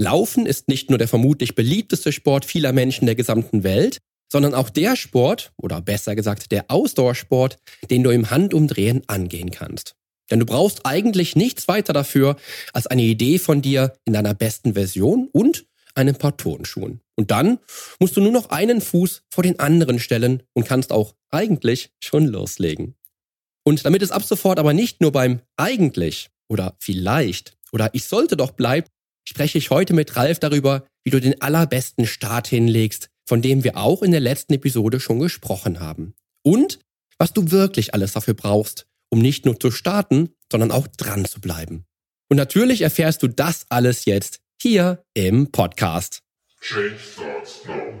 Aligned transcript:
Laufen 0.00 0.46
ist 0.46 0.66
nicht 0.68 0.88
nur 0.88 0.98
der 0.98 1.08
vermutlich 1.08 1.54
beliebteste 1.54 2.10
Sport 2.10 2.46
vieler 2.46 2.72
Menschen 2.72 3.04
der 3.04 3.14
gesamten 3.14 3.64
Welt, 3.64 3.98
sondern 4.32 4.54
auch 4.54 4.70
der 4.70 4.96
Sport, 4.96 5.52
oder 5.58 5.82
besser 5.82 6.16
gesagt 6.16 6.52
der 6.52 6.70
Ausdauersport, 6.70 7.58
den 7.90 8.02
du 8.02 8.08
im 8.08 8.30
Handumdrehen 8.30 9.02
angehen 9.08 9.50
kannst. 9.50 9.96
Denn 10.30 10.40
du 10.40 10.46
brauchst 10.46 10.86
eigentlich 10.86 11.36
nichts 11.36 11.68
weiter 11.68 11.92
dafür 11.92 12.36
als 12.72 12.86
eine 12.86 13.02
Idee 13.02 13.38
von 13.38 13.60
dir 13.60 13.92
in 14.06 14.14
deiner 14.14 14.32
besten 14.32 14.72
Version 14.72 15.28
und 15.32 15.66
einem 15.94 16.16
paar 16.16 16.38
Turnschuhen. 16.38 17.02
Und 17.14 17.30
dann 17.30 17.58
musst 17.98 18.16
du 18.16 18.22
nur 18.22 18.32
noch 18.32 18.48
einen 18.48 18.80
Fuß 18.80 19.24
vor 19.28 19.44
den 19.44 19.58
anderen 19.58 19.98
stellen 19.98 20.42
und 20.54 20.66
kannst 20.66 20.92
auch 20.92 21.14
eigentlich 21.28 21.90
schon 22.00 22.26
loslegen. 22.26 22.94
Und 23.64 23.84
damit 23.84 24.00
es 24.00 24.12
ab 24.12 24.22
sofort 24.22 24.58
aber 24.58 24.72
nicht 24.72 25.02
nur 25.02 25.12
beim 25.12 25.40
eigentlich 25.58 26.30
oder 26.48 26.74
vielleicht 26.78 27.58
oder 27.70 27.90
ich 27.92 28.04
sollte 28.04 28.38
doch 28.38 28.52
bleibt, 28.52 28.90
spreche 29.24 29.58
ich 29.58 29.70
heute 29.70 29.94
mit 29.94 30.16
Ralf 30.16 30.38
darüber, 30.38 30.84
wie 31.04 31.10
du 31.10 31.20
den 31.20 31.40
allerbesten 31.40 32.06
Start 32.06 32.48
hinlegst, 32.48 33.08
von 33.26 33.42
dem 33.42 33.64
wir 33.64 33.76
auch 33.76 34.02
in 34.02 34.10
der 34.10 34.20
letzten 34.20 34.54
Episode 34.54 35.00
schon 35.00 35.18
gesprochen 35.18 35.80
haben. 35.80 36.14
Und 36.42 36.78
was 37.18 37.32
du 37.32 37.50
wirklich 37.50 37.94
alles 37.94 38.12
dafür 38.12 38.34
brauchst, 38.34 38.86
um 39.10 39.20
nicht 39.20 39.44
nur 39.44 39.58
zu 39.58 39.70
starten, 39.70 40.30
sondern 40.50 40.70
auch 40.70 40.86
dran 40.86 41.24
zu 41.24 41.40
bleiben. 41.40 41.84
Und 42.28 42.36
natürlich 42.36 42.82
erfährst 42.82 43.22
du 43.22 43.28
das 43.28 43.66
alles 43.68 44.04
jetzt 44.04 44.40
hier 44.60 45.02
im 45.14 45.50
Podcast. 45.50 46.22
Change 46.60 46.96
starts 46.98 47.62
now. 47.66 48.00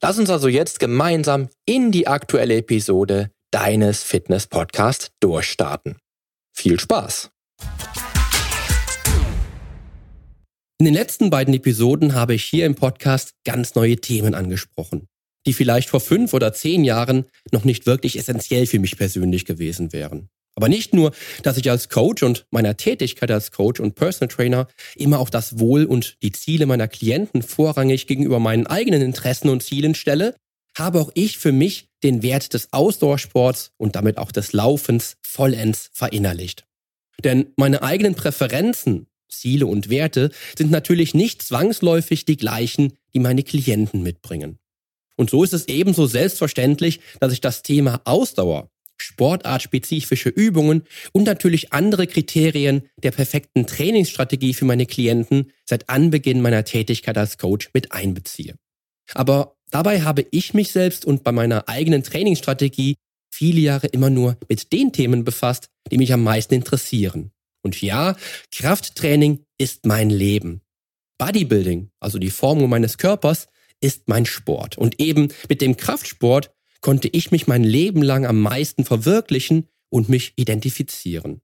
Lass 0.00 0.16
uns 0.18 0.30
also 0.30 0.46
jetzt 0.46 0.78
gemeinsam 0.78 1.48
in 1.66 1.90
die 1.90 2.06
aktuelle 2.06 2.56
Episode 2.58 3.30
deines 3.50 4.04
Fitness-Podcasts 4.04 5.10
durchstarten. 5.18 5.96
Viel 6.54 6.78
Spaß! 6.78 7.30
In 10.80 10.84
den 10.84 10.94
letzten 10.94 11.30
beiden 11.30 11.52
Episoden 11.52 12.14
habe 12.14 12.34
ich 12.34 12.44
hier 12.44 12.64
im 12.64 12.76
Podcast 12.76 13.32
ganz 13.44 13.74
neue 13.74 13.96
Themen 13.96 14.36
angesprochen, 14.36 15.08
die 15.46 15.52
vielleicht 15.52 15.88
vor 15.88 16.00
fünf 16.00 16.32
oder 16.32 16.52
zehn 16.52 16.84
Jahren 16.84 17.26
noch 17.50 17.64
nicht 17.64 17.86
wirklich 17.86 18.16
essentiell 18.16 18.66
für 18.66 18.78
mich 18.78 18.96
persönlich 18.96 19.44
gewesen 19.44 19.92
wären. 19.92 20.28
Aber 20.58 20.68
nicht 20.68 20.92
nur, 20.92 21.12
dass 21.44 21.56
ich 21.56 21.70
als 21.70 21.88
Coach 21.88 22.24
und 22.24 22.44
meiner 22.50 22.76
Tätigkeit 22.76 23.30
als 23.30 23.52
Coach 23.52 23.78
und 23.78 23.94
Personal 23.94 24.26
Trainer 24.26 24.66
immer 24.96 25.20
auch 25.20 25.30
das 25.30 25.60
Wohl 25.60 25.84
und 25.84 26.16
die 26.20 26.32
Ziele 26.32 26.66
meiner 26.66 26.88
Klienten 26.88 27.42
vorrangig 27.42 28.08
gegenüber 28.08 28.40
meinen 28.40 28.66
eigenen 28.66 29.00
Interessen 29.00 29.50
und 29.50 29.62
Zielen 29.62 29.94
stelle, 29.94 30.34
habe 30.76 31.00
auch 31.00 31.12
ich 31.14 31.38
für 31.38 31.52
mich 31.52 31.90
den 32.02 32.24
Wert 32.24 32.54
des 32.54 32.72
Ausdauersports 32.72 33.70
und 33.76 33.94
damit 33.94 34.18
auch 34.18 34.32
des 34.32 34.52
Laufens 34.52 35.14
vollends 35.22 35.90
verinnerlicht. 35.92 36.64
Denn 37.22 37.52
meine 37.54 37.84
eigenen 37.84 38.16
Präferenzen, 38.16 39.06
Ziele 39.28 39.66
und 39.66 39.90
Werte 39.90 40.32
sind 40.58 40.72
natürlich 40.72 41.14
nicht 41.14 41.40
zwangsläufig 41.40 42.24
die 42.24 42.36
gleichen, 42.36 42.94
die 43.14 43.20
meine 43.20 43.44
Klienten 43.44 44.02
mitbringen. 44.02 44.58
Und 45.14 45.30
so 45.30 45.44
ist 45.44 45.52
es 45.52 45.68
ebenso 45.68 46.06
selbstverständlich, 46.06 46.98
dass 47.20 47.32
ich 47.32 47.40
das 47.40 47.62
Thema 47.62 48.00
Ausdauer 48.04 48.68
sportartspezifische 49.00 50.28
Übungen 50.28 50.82
und 51.12 51.24
natürlich 51.24 51.72
andere 51.72 52.06
Kriterien 52.06 52.82
der 53.02 53.12
perfekten 53.12 53.66
Trainingsstrategie 53.66 54.54
für 54.54 54.64
meine 54.64 54.86
Klienten 54.86 55.52
seit 55.64 55.88
Anbeginn 55.88 56.40
meiner 56.40 56.64
Tätigkeit 56.64 57.16
als 57.16 57.38
Coach 57.38 57.70
mit 57.72 57.92
einbeziehe. 57.92 58.54
Aber 59.14 59.56
dabei 59.70 60.02
habe 60.02 60.26
ich 60.30 60.54
mich 60.54 60.72
selbst 60.72 61.04
und 61.04 61.24
bei 61.24 61.32
meiner 61.32 61.68
eigenen 61.68 62.02
Trainingsstrategie 62.02 62.96
viele 63.30 63.60
Jahre 63.60 63.86
immer 63.88 64.10
nur 64.10 64.36
mit 64.48 64.72
den 64.72 64.92
Themen 64.92 65.24
befasst, 65.24 65.68
die 65.90 65.98
mich 65.98 66.12
am 66.12 66.22
meisten 66.22 66.54
interessieren. 66.54 67.30
Und 67.62 67.80
ja, 67.80 68.16
Krafttraining 68.52 69.44
ist 69.58 69.86
mein 69.86 70.10
Leben. 70.10 70.62
Bodybuilding, 71.18 71.90
also 72.00 72.18
die 72.18 72.30
Formung 72.30 72.70
meines 72.70 72.98
Körpers, 72.98 73.48
ist 73.80 74.08
mein 74.08 74.26
Sport. 74.26 74.78
Und 74.78 75.00
eben 75.00 75.28
mit 75.48 75.60
dem 75.60 75.76
Kraftsport 75.76 76.50
konnte 76.80 77.08
ich 77.08 77.30
mich 77.30 77.46
mein 77.46 77.64
Leben 77.64 78.02
lang 78.02 78.26
am 78.26 78.40
meisten 78.40 78.84
verwirklichen 78.84 79.68
und 79.90 80.08
mich 80.08 80.32
identifizieren. 80.36 81.40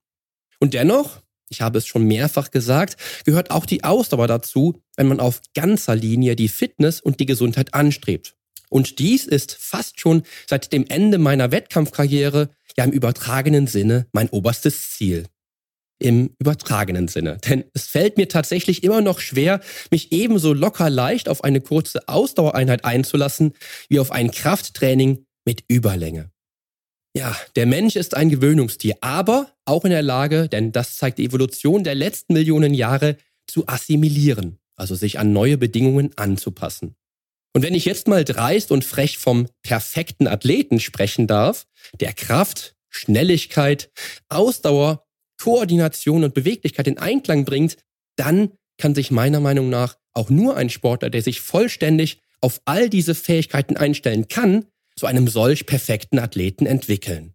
Und 0.59 0.73
dennoch, 0.73 1.21
ich 1.49 1.61
habe 1.61 1.77
es 1.77 1.87
schon 1.87 2.03
mehrfach 2.05 2.51
gesagt, 2.51 2.97
gehört 3.25 3.51
auch 3.51 3.65
die 3.65 3.83
Ausdauer 3.83 4.27
dazu, 4.27 4.81
wenn 4.95 5.07
man 5.07 5.19
auf 5.19 5.41
ganzer 5.53 5.95
Linie 5.95 6.35
die 6.35 6.47
Fitness 6.47 7.01
und 7.01 7.19
die 7.19 7.25
Gesundheit 7.25 7.73
anstrebt. 7.73 8.35
Und 8.69 8.99
dies 8.99 9.25
ist 9.25 9.55
fast 9.59 9.99
schon 9.99 10.23
seit 10.47 10.73
dem 10.73 10.85
Ende 10.87 11.17
meiner 11.17 11.51
Wettkampfkarriere 11.51 12.49
ja 12.77 12.83
im 12.83 12.91
übertragenen 12.91 13.67
Sinne 13.67 14.07
mein 14.11 14.29
oberstes 14.29 14.91
Ziel. 14.91 15.25
Im 15.97 16.35
übertragenen 16.39 17.07
Sinne. 17.07 17.37
Denn 17.47 17.63
es 17.73 17.87
fällt 17.87 18.17
mir 18.17 18.27
tatsächlich 18.27 18.83
immer 18.83 18.99
noch 18.99 19.19
schwer, 19.19 19.61
mich 19.91 20.11
ebenso 20.11 20.51
locker 20.51 20.89
leicht 20.89 21.29
auf 21.29 21.43
eine 21.43 21.61
kurze 21.61 22.09
Ausdauereinheit 22.09 22.83
einzulassen, 22.83 23.53
wie 23.87 23.99
auf 23.99 24.11
ein 24.11 24.31
Krafttraining 24.31 25.24
mit 25.45 25.63
Überlänge. 25.67 26.31
Ja, 27.15 27.35
der 27.55 27.65
Mensch 27.65 27.95
ist 27.95 28.15
ein 28.15 28.29
Gewöhnungstier, 28.29 28.97
aber 28.99 29.49
auch 29.63 29.85
in 29.85 29.91
der 29.91 30.01
Lage, 30.01 30.49
denn 30.49 30.73
das 30.73 30.97
zeigt 30.97 31.17
die 31.17 31.25
Evolution 31.25 31.85
der 31.85 31.95
letzten 31.95 32.33
Millionen 32.33 32.73
Jahre, 32.73 33.17
zu 33.47 33.67
assimilieren, 33.67 34.57
also 34.75 34.95
sich 34.95 35.19
an 35.19 35.31
neue 35.31 35.57
Bedingungen 35.57 36.11
anzupassen. 36.17 36.95
Und 37.53 37.61
wenn 37.61 37.73
ich 37.73 37.85
jetzt 37.85 38.07
mal 38.07 38.25
dreist 38.25 38.71
und 38.71 38.83
frech 38.83 39.17
vom 39.17 39.47
perfekten 39.63 40.27
Athleten 40.27 40.79
sprechen 40.79 41.25
darf, 41.25 41.67
der 41.99 42.11
Kraft, 42.11 42.75
Schnelligkeit, 42.89 43.91
Ausdauer, 44.27 45.05
Koordination 45.41 46.23
und 46.23 46.33
Beweglichkeit 46.33 46.87
in 46.87 46.97
Einklang 46.97 47.45
bringt, 47.45 47.77
dann 48.17 48.51
kann 48.77 48.95
sich 48.95 49.11
meiner 49.11 49.39
Meinung 49.39 49.69
nach 49.69 49.97
auch 50.13 50.29
nur 50.29 50.57
ein 50.57 50.69
Sportler, 50.69 51.09
der 51.09 51.21
sich 51.21 51.39
vollständig 51.39 52.19
auf 52.41 52.61
all 52.65 52.89
diese 52.89 53.15
Fähigkeiten 53.15 53.77
einstellen 53.77 54.27
kann, 54.27 54.65
zu 54.97 55.05
einem 55.05 55.27
solch 55.27 55.65
perfekten 55.65 56.19
Athleten 56.19 56.65
entwickeln. 56.65 57.33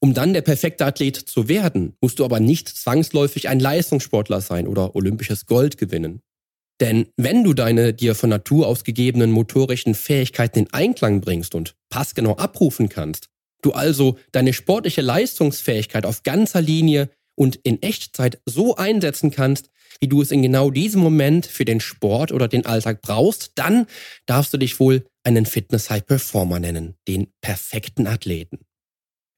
Um 0.00 0.12
dann 0.12 0.34
der 0.34 0.42
perfekte 0.42 0.84
Athlet 0.84 1.16
zu 1.16 1.48
werden, 1.48 1.96
musst 2.00 2.18
du 2.18 2.24
aber 2.24 2.38
nicht 2.38 2.68
zwangsläufig 2.68 3.48
ein 3.48 3.58
Leistungssportler 3.58 4.40
sein 4.40 4.68
oder 4.68 4.94
olympisches 4.94 5.46
Gold 5.46 5.78
gewinnen. 5.78 6.20
Denn 6.80 7.06
wenn 7.16 7.44
du 7.44 7.54
deine 7.54 7.94
dir 7.94 8.14
von 8.14 8.30
Natur 8.30 8.66
aus 8.66 8.84
gegebenen 8.84 9.30
motorischen 9.30 9.94
Fähigkeiten 9.94 10.58
in 10.60 10.72
Einklang 10.72 11.20
bringst 11.20 11.54
und 11.54 11.74
passgenau 11.88 12.36
abrufen 12.36 12.88
kannst, 12.88 13.28
du 13.62 13.72
also 13.72 14.18
deine 14.32 14.52
sportliche 14.52 15.00
Leistungsfähigkeit 15.00 16.04
auf 16.04 16.22
ganzer 16.22 16.60
Linie 16.60 17.08
und 17.36 17.56
in 17.56 17.80
Echtzeit 17.82 18.40
so 18.44 18.76
einsetzen 18.76 19.30
kannst, 19.30 19.70
wie 20.04 20.08
du 20.08 20.20
es 20.20 20.30
in 20.30 20.42
genau 20.42 20.70
diesem 20.70 21.00
Moment 21.00 21.46
für 21.46 21.64
den 21.64 21.80
Sport 21.80 22.30
oder 22.30 22.46
den 22.46 22.66
Alltag 22.66 23.00
brauchst, 23.00 23.52
dann 23.54 23.86
darfst 24.26 24.52
du 24.52 24.58
dich 24.58 24.78
wohl 24.78 25.06
einen 25.22 25.46
Fitness 25.46 25.88
High 25.88 26.04
Performer 26.04 26.60
nennen, 26.60 26.94
den 27.08 27.32
perfekten 27.40 28.06
Athleten. 28.06 28.58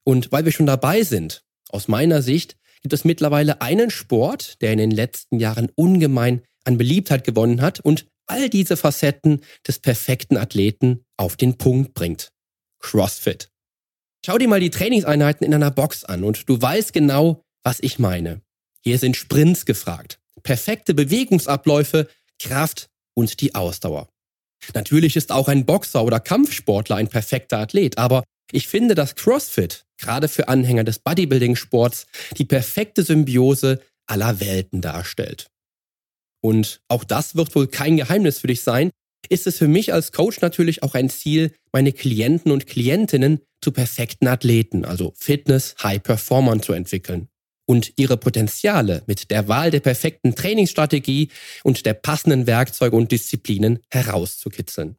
Und 0.03 0.33
weil 0.33 0.43
wir 0.43 0.51
schon 0.51 0.65
dabei 0.65 1.03
sind, 1.03 1.45
aus 1.69 1.87
meiner 1.87 2.21
Sicht 2.21 2.57
gibt 2.81 2.91
es 2.91 3.05
mittlerweile 3.05 3.61
einen 3.61 3.89
Sport, 3.89 4.61
der 4.61 4.73
in 4.73 4.77
den 4.77 4.91
letzten 4.91 5.39
Jahren 5.39 5.71
ungemein 5.73 6.41
an 6.65 6.77
Beliebtheit 6.77 7.23
gewonnen 7.23 7.61
hat 7.61 7.79
und 7.79 8.05
all 8.25 8.49
diese 8.49 8.75
Facetten 8.75 9.39
des 9.65 9.79
perfekten 9.79 10.35
Athleten 10.35 11.05
auf 11.15 11.37
den 11.37 11.57
Punkt 11.57 11.93
bringt. 11.93 12.33
CrossFit. 12.79 13.49
Schau 14.25 14.37
dir 14.37 14.49
mal 14.49 14.59
die 14.59 14.69
Trainingseinheiten 14.69 15.47
in 15.47 15.53
einer 15.53 15.71
Box 15.71 16.03
an 16.03 16.25
und 16.25 16.49
du 16.49 16.61
weißt 16.61 16.91
genau, 16.91 17.41
was 17.63 17.79
ich 17.79 17.99
meine. 17.99 18.41
Hier 18.83 18.99
sind 18.99 19.15
Sprints 19.15 19.65
gefragt, 19.65 20.19
perfekte 20.43 20.93
Bewegungsabläufe, 20.93 22.07
Kraft 22.39 22.89
und 23.15 23.41
die 23.41 23.55
Ausdauer. 23.55 24.09
Natürlich 24.73 25.15
ist 25.15 25.31
auch 25.31 25.47
ein 25.47 25.65
Boxer 25.65 26.03
oder 26.03 26.19
Kampfsportler 26.19 26.95
ein 26.95 27.07
perfekter 27.07 27.59
Athlet, 27.59 27.97
aber 27.97 28.23
ich 28.51 28.67
finde, 28.67 28.95
dass 28.95 29.15
CrossFit, 29.15 29.85
gerade 29.97 30.27
für 30.27 30.47
Anhänger 30.47 30.83
des 30.83 30.99
Bodybuilding-Sports, 30.99 32.07
die 32.37 32.45
perfekte 32.45 33.03
Symbiose 33.03 33.81
aller 34.07 34.39
Welten 34.39 34.81
darstellt. 34.81 35.47
und 36.41 36.81
auch 36.87 37.03
das 37.03 37.35
wird 37.35 37.53
wohl 37.55 37.67
kein 37.67 37.97
Geheimnis 37.97 38.39
für 38.39 38.47
dich 38.47 38.61
sein, 38.61 38.91
ist 39.27 39.47
es 39.47 39.57
für 39.57 39.67
mich 39.67 39.91
als 39.91 40.11
Coach 40.11 40.39
natürlich 40.39 40.83
auch 40.83 40.93
ein 40.93 41.09
Ziel, 41.09 41.51
meine 41.73 41.91
Klienten 41.91 42.51
und 42.51 42.67
Klientinnen 42.67 43.41
zu 43.61 43.71
perfekten 43.71 44.27
Athleten, 44.27 44.85
also 44.85 45.13
Fitness, 45.17 45.75
High 45.83 46.01
Performern 46.01 46.61
zu 46.61 46.73
entwickeln 46.73 47.27
und 47.67 47.93
ihre 47.97 48.17
Potenziale 48.17 49.03
mit 49.05 49.29
der 49.29 49.47
Wahl 49.47 49.69
der 49.69 49.81
perfekten 49.81 50.33
Trainingsstrategie 50.33 51.29
und 51.63 51.85
der 51.85 51.93
passenden 51.93 52.47
Werkzeuge 52.47 52.95
und 52.95 53.11
Disziplinen 53.11 53.79
herauszukitzeln. 53.91 54.95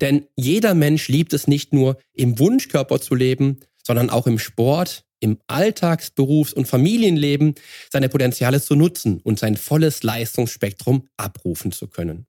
Denn 0.00 0.26
jeder 0.36 0.74
Mensch 0.74 1.08
liebt 1.08 1.32
es 1.34 1.46
nicht 1.46 1.72
nur 1.72 1.98
im 2.12 2.38
Wunschkörper 2.38 3.00
zu 3.00 3.14
leben, 3.14 3.60
sondern 3.86 4.10
auch 4.10 4.26
im 4.26 4.38
Sport, 4.38 5.04
im 5.20 5.38
Alltags-, 5.46 6.10
Berufs- 6.10 6.52
und 6.52 6.66
Familienleben 6.66 7.54
seine 7.92 8.08
Potenziale 8.08 8.60
zu 8.60 8.74
nutzen 8.74 9.20
und 9.20 9.38
sein 9.38 9.56
volles 9.56 10.02
Leistungsspektrum 10.02 11.06
abrufen 11.16 11.72
zu 11.72 11.88
können. 11.88 12.26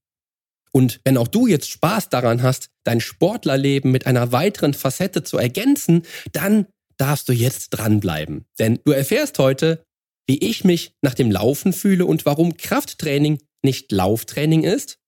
Und 0.71 0.99
wenn 1.05 1.17
auch 1.17 1.29
du 1.29 1.47
jetzt 1.47 1.69
Spaß 1.69 2.09
daran 2.09 2.43
hast, 2.43 2.69
dein 2.83 2.99
Sportlerleben 2.99 3.91
mit 3.91 4.07
einer 4.07 4.33
weiteren 4.33 4.73
Facette 4.73 5.23
zu 5.23 5.38
ergänzen, 5.38 6.03
dann 6.33 6.67
darfst 6.97 7.27
du 7.30 7.33
jetzt 7.33 7.69
dranbleiben. 7.69 8.45
Denn 8.59 8.80
du 8.86 8.92
erfährst 8.92 9.39
heute, 9.39 9.86
wie 10.27 10.38
ich 10.39 10.63
mich 10.63 10.95
nach 11.01 11.13
dem 11.13 11.31
Laufen 11.31 11.74
fühle 11.74 12.06
und 12.06 12.25
warum 12.25 12.57
Krafttraining 12.57 13.39
nicht 13.63 13.92
Lauftraining 13.92 14.63
ist, 14.63 15.00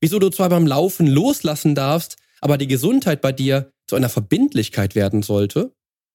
wieso 0.00 0.18
du 0.18 0.30
zwar 0.30 0.48
beim 0.48 0.66
Laufen 0.66 1.06
loslassen 1.06 1.74
darfst, 1.74 2.16
aber 2.40 2.58
die 2.58 2.66
Gesundheit 2.66 3.20
bei 3.20 3.32
dir 3.32 3.72
zu 3.86 3.96
einer 3.96 4.08
Verbindlichkeit 4.08 4.94
werden 4.94 5.22
sollte, 5.22 5.74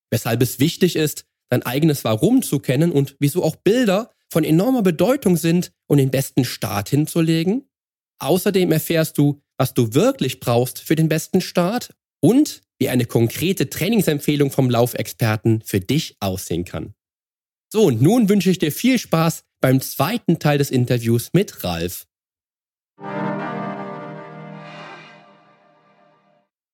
weshalb 0.10 0.42
es 0.42 0.60
wichtig 0.60 0.96
ist, 0.96 1.26
dein 1.50 1.64
eigenes 1.64 2.04
Warum 2.04 2.42
zu 2.42 2.60
kennen 2.60 2.92
und 2.92 3.16
wieso 3.20 3.44
auch 3.44 3.56
Bilder 3.56 4.12
von 4.32 4.44
enormer 4.44 4.82
Bedeutung 4.82 5.38
sind 5.38 5.72
und 5.88 5.98
den 5.98 6.12
besten 6.12 6.46
Start 6.46 6.90
hinzulegen. 6.90 7.70
Außerdem 8.20 8.72
erfährst 8.72 9.18
du, 9.18 9.42
was 9.58 9.74
du 9.74 9.94
wirklich 9.94 10.40
brauchst 10.40 10.80
für 10.80 10.96
den 10.96 11.10
besten 11.10 11.42
Start 11.42 11.94
und 12.22 12.62
wie 12.80 12.90
eine 12.90 13.06
konkrete 13.06 13.70
Trainingsempfehlung 13.70 14.52
vom 14.52 14.70
Laufexperten 14.70 15.62
für 15.62 15.80
dich 15.80 16.18
aussehen 16.20 16.66
kann. 16.66 16.94
So, 17.72 17.86
und 17.86 18.02
nun 18.02 18.30
wünsche 18.30 18.50
ich 18.50 18.60
dir 18.60 18.72
viel 18.72 19.00
Spaß 19.00 19.44
beim 19.62 19.82
zweiten 19.82 20.40
Teil 20.40 20.58
des 20.58 20.72
Interviews 20.72 21.32
mit 21.34 21.64
Ralf. 21.64 22.08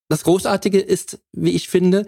Das 0.09 0.23
Großartige 0.23 0.79
ist, 0.79 1.19
wie 1.31 1.51
ich 1.51 1.69
finde, 1.69 2.05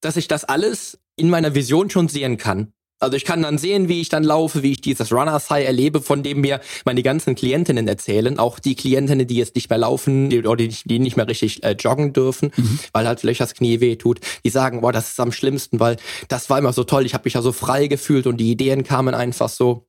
dass 0.00 0.16
ich 0.16 0.28
das 0.28 0.44
alles 0.44 1.00
in 1.16 1.28
meiner 1.28 1.54
Vision 1.54 1.90
schon 1.90 2.08
sehen 2.08 2.36
kann. 2.36 2.72
Also 3.02 3.16
ich 3.16 3.24
kann 3.24 3.42
dann 3.42 3.58
sehen, 3.58 3.88
wie 3.88 4.00
ich 4.00 4.08
dann 4.08 4.22
laufe, 4.22 4.62
wie 4.62 4.72
ich 4.72 4.80
dieses 4.80 5.12
Runners 5.12 5.50
High 5.50 5.66
erlebe, 5.66 6.00
von 6.00 6.22
dem 6.22 6.40
mir 6.40 6.60
meine 6.84 7.02
ganzen 7.02 7.34
Klientinnen 7.34 7.88
erzählen, 7.88 8.38
auch 8.38 8.60
die 8.60 8.76
Klientinnen, 8.76 9.26
die 9.26 9.36
jetzt 9.36 9.56
nicht 9.56 9.70
mehr 9.70 9.78
laufen 9.78 10.30
die, 10.30 10.38
oder 10.38 10.56
die, 10.56 10.76
die 10.84 11.00
nicht 11.00 11.16
mehr 11.16 11.26
richtig 11.26 11.64
äh, 11.64 11.72
joggen 11.72 12.12
dürfen, 12.12 12.52
mhm. 12.56 12.78
weil 12.92 13.08
halt 13.08 13.18
vielleicht 13.18 13.40
das 13.40 13.54
Knie 13.54 13.80
weh 13.80 13.96
tut. 13.96 14.20
Die 14.44 14.50
sagen, 14.50 14.82
boah, 14.82 14.92
das 14.92 15.10
ist 15.10 15.20
am 15.20 15.32
schlimmsten, 15.32 15.80
weil 15.80 15.96
das 16.28 16.48
war 16.48 16.58
immer 16.58 16.72
so 16.72 16.84
toll, 16.84 17.04
ich 17.04 17.12
habe 17.12 17.24
mich 17.24 17.34
ja 17.34 17.42
so 17.42 17.50
frei 17.50 17.88
gefühlt 17.88 18.28
und 18.28 18.36
die 18.36 18.52
Ideen 18.52 18.84
kamen 18.84 19.14
einfach 19.14 19.48
so. 19.48 19.88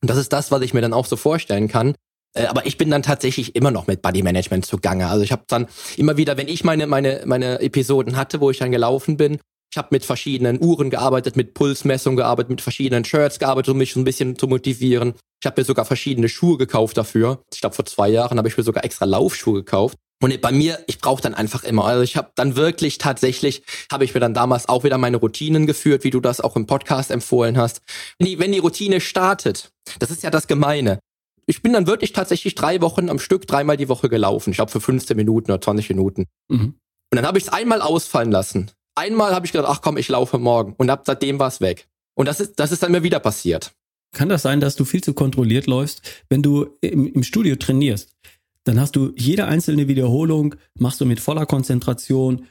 Und 0.00 0.08
das 0.08 0.16
ist 0.16 0.32
das, 0.32 0.50
was 0.50 0.62
ich 0.62 0.72
mir 0.72 0.80
dann 0.80 0.94
auch 0.94 1.06
so 1.06 1.16
vorstellen 1.16 1.68
kann. 1.68 1.94
Äh, 2.32 2.46
aber 2.46 2.64
ich 2.64 2.78
bin 2.78 2.90
dann 2.90 3.02
tatsächlich 3.02 3.56
immer 3.56 3.70
noch 3.70 3.86
mit 3.86 4.00
Body 4.00 4.22
Management 4.22 4.64
zugange. 4.64 5.08
Also 5.08 5.22
ich 5.22 5.32
habe 5.32 5.42
dann 5.48 5.66
immer 5.98 6.16
wieder, 6.16 6.38
wenn 6.38 6.48
ich 6.48 6.64
meine 6.64 6.86
meine 6.86 7.22
meine 7.26 7.60
Episoden 7.60 8.16
hatte, 8.16 8.40
wo 8.40 8.50
ich 8.50 8.58
dann 8.58 8.72
gelaufen 8.72 9.18
bin, 9.18 9.38
ich 9.70 9.76
habe 9.76 9.88
mit 9.90 10.04
verschiedenen 10.04 10.62
Uhren 10.62 10.90
gearbeitet, 10.90 11.36
mit 11.36 11.54
Pulsmessung 11.54 12.16
gearbeitet, 12.16 12.50
mit 12.50 12.60
verschiedenen 12.60 13.04
Shirts 13.04 13.38
gearbeitet, 13.38 13.70
um 13.70 13.78
mich 13.78 13.94
ein 13.96 14.04
bisschen 14.04 14.38
zu 14.38 14.46
motivieren. 14.46 15.14
Ich 15.40 15.46
habe 15.46 15.60
mir 15.60 15.64
sogar 15.64 15.84
verschiedene 15.84 16.28
Schuhe 16.28 16.56
gekauft 16.56 16.96
dafür. 16.96 17.42
Ich 17.52 17.60
glaube, 17.60 17.76
vor 17.76 17.84
zwei 17.84 18.08
Jahren 18.08 18.38
habe 18.38 18.48
ich 18.48 18.56
mir 18.56 18.62
sogar 18.62 18.84
extra 18.84 19.04
Laufschuhe 19.04 19.54
gekauft. 19.54 19.96
Und 20.20 20.40
bei 20.40 20.50
mir, 20.50 20.80
ich 20.86 20.98
brauche 20.98 21.22
dann 21.22 21.34
einfach 21.34 21.62
immer. 21.62 21.84
Also 21.84 22.02
ich 22.02 22.16
habe 22.16 22.32
dann 22.34 22.56
wirklich 22.56 22.98
tatsächlich, 22.98 23.62
habe 23.92 24.04
ich 24.04 24.14
mir 24.14 24.20
dann 24.20 24.34
damals 24.34 24.68
auch 24.68 24.82
wieder 24.82 24.98
meine 24.98 25.18
Routinen 25.18 25.66
geführt, 25.66 26.02
wie 26.02 26.10
du 26.10 26.20
das 26.20 26.40
auch 26.40 26.56
im 26.56 26.66
Podcast 26.66 27.10
empfohlen 27.10 27.56
hast. 27.56 27.82
Wenn 28.18 28.26
die, 28.26 28.38
wenn 28.38 28.50
die 28.50 28.58
Routine 28.58 29.00
startet, 29.00 29.70
das 30.00 30.10
ist 30.10 30.24
ja 30.24 30.30
das 30.30 30.48
Gemeine. 30.48 30.98
Ich 31.46 31.62
bin 31.62 31.72
dann 31.72 31.86
wirklich 31.86 32.12
tatsächlich 32.12 32.56
drei 32.56 32.80
Wochen 32.80 33.10
am 33.10 33.18
Stück 33.18 33.46
dreimal 33.46 33.76
die 33.76 33.88
Woche 33.88 34.08
gelaufen. 34.08 34.50
Ich 34.50 34.56
glaube 34.56 34.72
für 34.72 34.80
15 34.80 35.16
Minuten 35.16 35.52
oder 35.52 35.60
20 35.60 35.88
Minuten. 35.90 36.26
Mhm. 36.48 36.74
Und 37.10 37.16
dann 37.16 37.26
habe 37.26 37.38
ich 37.38 37.44
es 37.44 37.52
einmal 37.52 37.80
ausfallen 37.80 38.32
lassen 38.32 38.70
einmal 38.98 39.34
habe 39.34 39.46
ich 39.46 39.52
gedacht, 39.52 39.68
ach 39.70 39.80
komm, 39.80 39.96
ich 39.96 40.08
laufe 40.08 40.38
morgen. 40.38 40.74
Und 40.76 40.90
ab 40.90 41.02
seitdem 41.06 41.38
war 41.38 41.48
es 41.48 41.60
weg. 41.60 41.88
Und 42.14 42.26
das 42.26 42.40
ist, 42.40 42.58
das 42.58 42.72
ist 42.72 42.82
dann 42.82 42.90
immer 42.90 43.02
wieder 43.02 43.20
passiert. 43.20 43.72
Kann 44.12 44.28
das 44.28 44.42
sein, 44.42 44.60
dass 44.60 44.76
du 44.76 44.84
viel 44.84 45.02
zu 45.02 45.14
kontrolliert 45.14 45.66
läufst, 45.66 46.02
wenn 46.28 46.42
du 46.42 46.66
im, 46.80 47.06
im 47.12 47.22
Studio 47.22 47.56
trainierst? 47.56 48.16
Dann 48.64 48.80
hast 48.80 48.96
du 48.96 49.12
jede 49.16 49.46
einzelne 49.46 49.88
Wiederholung, 49.88 50.54
machst 50.78 51.00
du 51.00 51.06
mit 51.06 51.20
voller 51.20 51.46
Konzentration, 51.46 52.46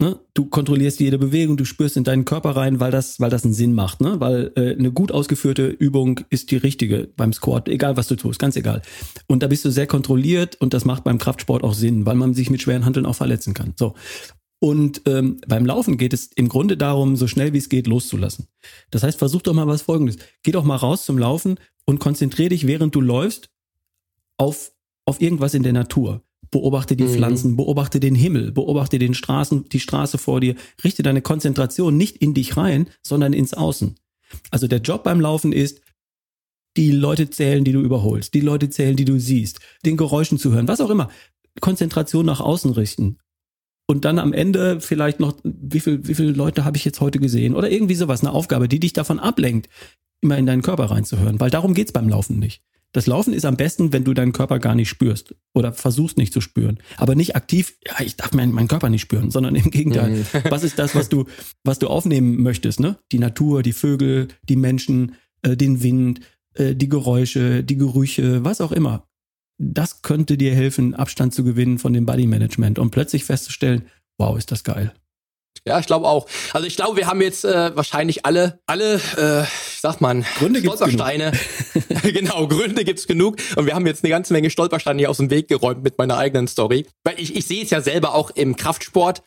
Ne? 0.00 0.18
Du 0.32 0.46
kontrollierst 0.46 0.98
jede 0.98 1.18
Bewegung, 1.18 1.58
du 1.58 1.66
spürst 1.66 1.98
in 1.98 2.04
deinen 2.04 2.24
Körper 2.24 2.56
rein, 2.56 2.80
weil 2.80 2.90
das, 2.90 3.20
weil 3.20 3.28
das 3.28 3.44
einen 3.44 3.52
Sinn 3.52 3.74
macht. 3.74 4.00
Ne? 4.00 4.18
Weil 4.18 4.50
äh, 4.56 4.74
eine 4.74 4.90
gut 4.92 5.12
ausgeführte 5.12 5.66
Übung 5.66 6.20
ist 6.30 6.50
die 6.50 6.56
richtige 6.56 7.08
beim 7.16 7.34
Squat, 7.34 7.68
egal 7.68 7.98
was 7.98 8.08
du 8.08 8.16
tust, 8.16 8.38
ganz 8.38 8.56
egal. 8.56 8.80
Und 9.26 9.42
da 9.42 9.48
bist 9.48 9.62
du 9.66 9.70
sehr 9.70 9.86
kontrolliert 9.86 10.56
und 10.56 10.72
das 10.72 10.86
macht 10.86 11.04
beim 11.04 11.18
Kraftsport 11.18 11.62
auch 11.62 11.74
Sinn, 11.74 12.06
weil 12.06 12.14
man 12.14 12.32
sich 12.32 12.48
mit 12.48 12.62
schweren 12.62 12.86
Handeln 12.86 13.04
auch 13.04 13.14
verletzen 13.14 13.52
kann. 13.52 13.74
So. 13.76 13.94
Und 14.60 15.02
ähm, 15.06 15.40
beim 15.48 15.64
Laufen 15.64 15.96
geht 15.96 16.12
es 16.12 16.30
im 16.36 16.48
Grunde 16.50 16.76
darum, 16.76 17.16
so 17.16 17.26
schnell 17.26 17.54
wie 17.54 17.58
es 17.58 17.70
geht 17.70 17.86
loszulassen. 17.86 18.46
Das 18.90 19.02
heißt, 19.02 19.18
versuch 19.18 19.40
doch 19.40 19.54
mal 19.54 19.66
was 19.66 19.82
Folgendes. 19.82 20.18
Geh 20.42 20.52
doch 20.52 20.64
mal 20.64 20.76
raus 20.76 21.06
zum 21.06 21.18
Laufen 21.18 21.58
und 21.86 21.98
konzentrier 21.98 22.50
dich, 22.50 22.66
während 22.66 22.94
du 22.94 23.00
läufst, 23.00 23.48
auf, 24.36 24.72
auf 25.06 25.20
irgendwas 25.20 25.54
in 25.54 25.62
der 25.62 25.72
Natur. 25.72 26.22
Beobachte 26.50 26.94
die 26.94 27.04
mhm. 27.04 27.14
Pflanzen, 27.14 27.56
beobachte 27.56 28.00
den 28.00 28.14
Himmel, 28.14 28.52
beobachte 28.52 28.98
den 28.98 29.14
Straßen, 29.14 29.68
die 29.70 29.80
Straße 29.80 30.18
vor 30.18 30.40
dir. 30.40 30.56
Richte 30.84 31.02
deine 31.02 31.22
Konzentration 31.22 31.96
nicht 31.96 32.18
in 32.18 32.34
dich 32.34 32.58
rein, 32.58 32.90
sondern 33.02 33.32
ins 33.32 33.54
Außen. 33.54 33.96
Also 34.50 34.66
der 34.66 34.80
Job 34.80 35.04
beim 35.04 35.20
Laufen 35.20 35.52
ist, 35.52 35.80
die 36.76 36.90
Leute 36.90 37.30
zählen, 37.30 37.64
die 37.64 37.72
du 37.72 37.80
überholst, 37.80 38.34
die 38.34 38.40
Leute 38.40 38.68
zählen, 38.68 38.94
die 38.94 39.06
du 39.06 39.18
siehst, 39.18 39.60
den 39.86 39.96
Geräuschen 39.96 40.38
zu 40.38 40.52
hören, 40.52 40.68
was 40.68 40.82
auch 40.82 40.90
immer. 40.90 41.10
Konzentration 41.60 42.26
nach 42.26 42.40
außen 42.40 42.72
richten 42.72 43.18
und 43.90 44.04
dann 44.04 44.20
am 44.20 44.32
Ende 44.32 44.80
vielleicht 44.80 45.18
noch, 45.18 45.34
wie, 45.42 45.80
viel, 45.80 46.06
wie 46.06 46.14
viele 46.14 46.30
Leute 46.30 46.64
habe 46.64 46.76
ich 46.76 46.84
jetzt 46.84 47.00
heute 47.00 47.18
gesehen 47.18 47.56
oder 47.56 47.68
irgendwie 47.68 47.96
sowas, 47.96 48.20
eine 48.20 48.30
Aufgabe, 48.30 48.68
die 48.68 48.78
dich 48.78 48.92
davon 48.92 49.18
ablenkt, 49.18 49.68
immer 50.20 50.38
in 50.38 50.46
deinen 50.46 50.62
Körper 50.62 50.84
reinzuhören, 50.84 51.40
weil 51.40 51.50
darum 51.50 51.74
geht's 51.74 51.90
beim 51.90 52.08
Laufen 52.08 52.38
nicht. 52.38 52.62
Das 52.92 53.08
Laufen 53.08 53.32
ist 53.32 53.44
am 53.44 53.56
besten, 53.56 53.92
wenn 53.92 54.04
du 54.04 54.14
deinen 54.14 54.32
Körper 54.32 54.60
gar 54.60 54.76
nicht 54.76 54.90
spürst 54.90 55.34
oder 55.54 55.72
versuchst 55.72 56.18
nicht 56.18 56.32
zu 56.32 56.40
spüren. 56.40 56.78
Aber 56.98 57.16
nicht 57.16 57.34
aktiv, 57.34 57.78
ja, 57.84 57.94
ich 58.04 58.14
darf 58.14 58.32
meinen, 58.32 58.52
meinen 58.52 58.68
Körper 58.68 58.90
nicht 58.90 59.02
spüren, 59.02 59.32
sondern 59.32 59.56
im 59.56 59.72
Gegenteil. 59.72 60.10
Mhm. 60.10 60.24
was 60.50 60.62
ist 60.62 60.78
das, 60.78 60.94
was 60.94 61.08
du, 61.08 61.24
was 61.64 61.80
du 61.80 61.88
aufnehmen 61.88 62.40
möchtest, 62.44 62.78
ne? 62.78 62.96
Die 63.10 63.18
Natur, 63.18 63.64
die 63.64 63.72
Vögel, 63.72 64.28
die 64.48 64.56
Menschen, 64.56 65.16
äh, 65.42 65.56
den 65.56 65.82
Wind, 65.82 66.20
äh, 66.54 66.76
die 66.76 66.88
Geräusche, 66.88 67.64
die 67.64 67.76
Gerüche, 67.76 68.44
was 68.44 68.60
auch 68.60 68.70
immer 68.70 69.09
das 69.60 70.00
könnte 70.00 70.38
dir 70.38 70.54
helfen, 70.54 70.94
Abstand 70.94 71.34
zu 71.34 71.44
gewinnen 71.44 71.78
von 71.78 71.92
dem 71.92 72.06
Body 72.06 72.26
Management 72.26 72.78
und 72.78 72.90
plötzlich 72.90 73.24
festzustellen, 73.24 73.86
wow, 74.18 74.36
ist 74.36 74.50
das 74.50 74.64
geil. 74.64 74.94
Ja, 75.66 75.78
ich 75.78 75.86
glaube 75.86 76.08
auch. 76.08 76.26
Also 76.54 76.66
ich 76.66 76.76
glaube, 76.76 76.96
wir 76.96 77.06
haben 77.06 77.20
jetzt 77.20 77.44
äh, 77.44 77.76
wahrscheinlich 77.76 78.24
alle, 78.24 78.60
alle, 78.66 78.94
äh, 78.94 79.44
sag 79.78 80.00
mal, 80.00 80.22
Gründe 80.38 80.60
Stolpersteine. 80.60 81.32
genau, 82.02 82.48
Gründe 82.48 82.84
gibt's 82.84 83.06
genug. 83.06 83.36
Und 83.56 83.66
wir 83.66 83.74
haben 83.74 83.86
jetzt 83.86 84.02
eine 84.02 84.10
ganze 84.10 84.32
Menge 84.32 84.48
Stolpersteine 84.48 85.00
hier 85.00 85.10
aus 85.10 85.18
dem 85.18 85.28
Weg 85.28 85.48
geräumt 85.48 85.82
mit 85.82 85.98
meiner 85.98 86.16
eigenen 86.16 86.48
Story. 86.48 86.86
Weil 87.04 87.20
ich, 87.20 87.36
ich 87.36 87.46
sehe 87.46 87.62
es 87.62 87.70
ja 87.70 87.82
selber 87.82 88.14
auch 88.14 88.30
im 88.30 88.56
Kraftsport. 88.56 89.22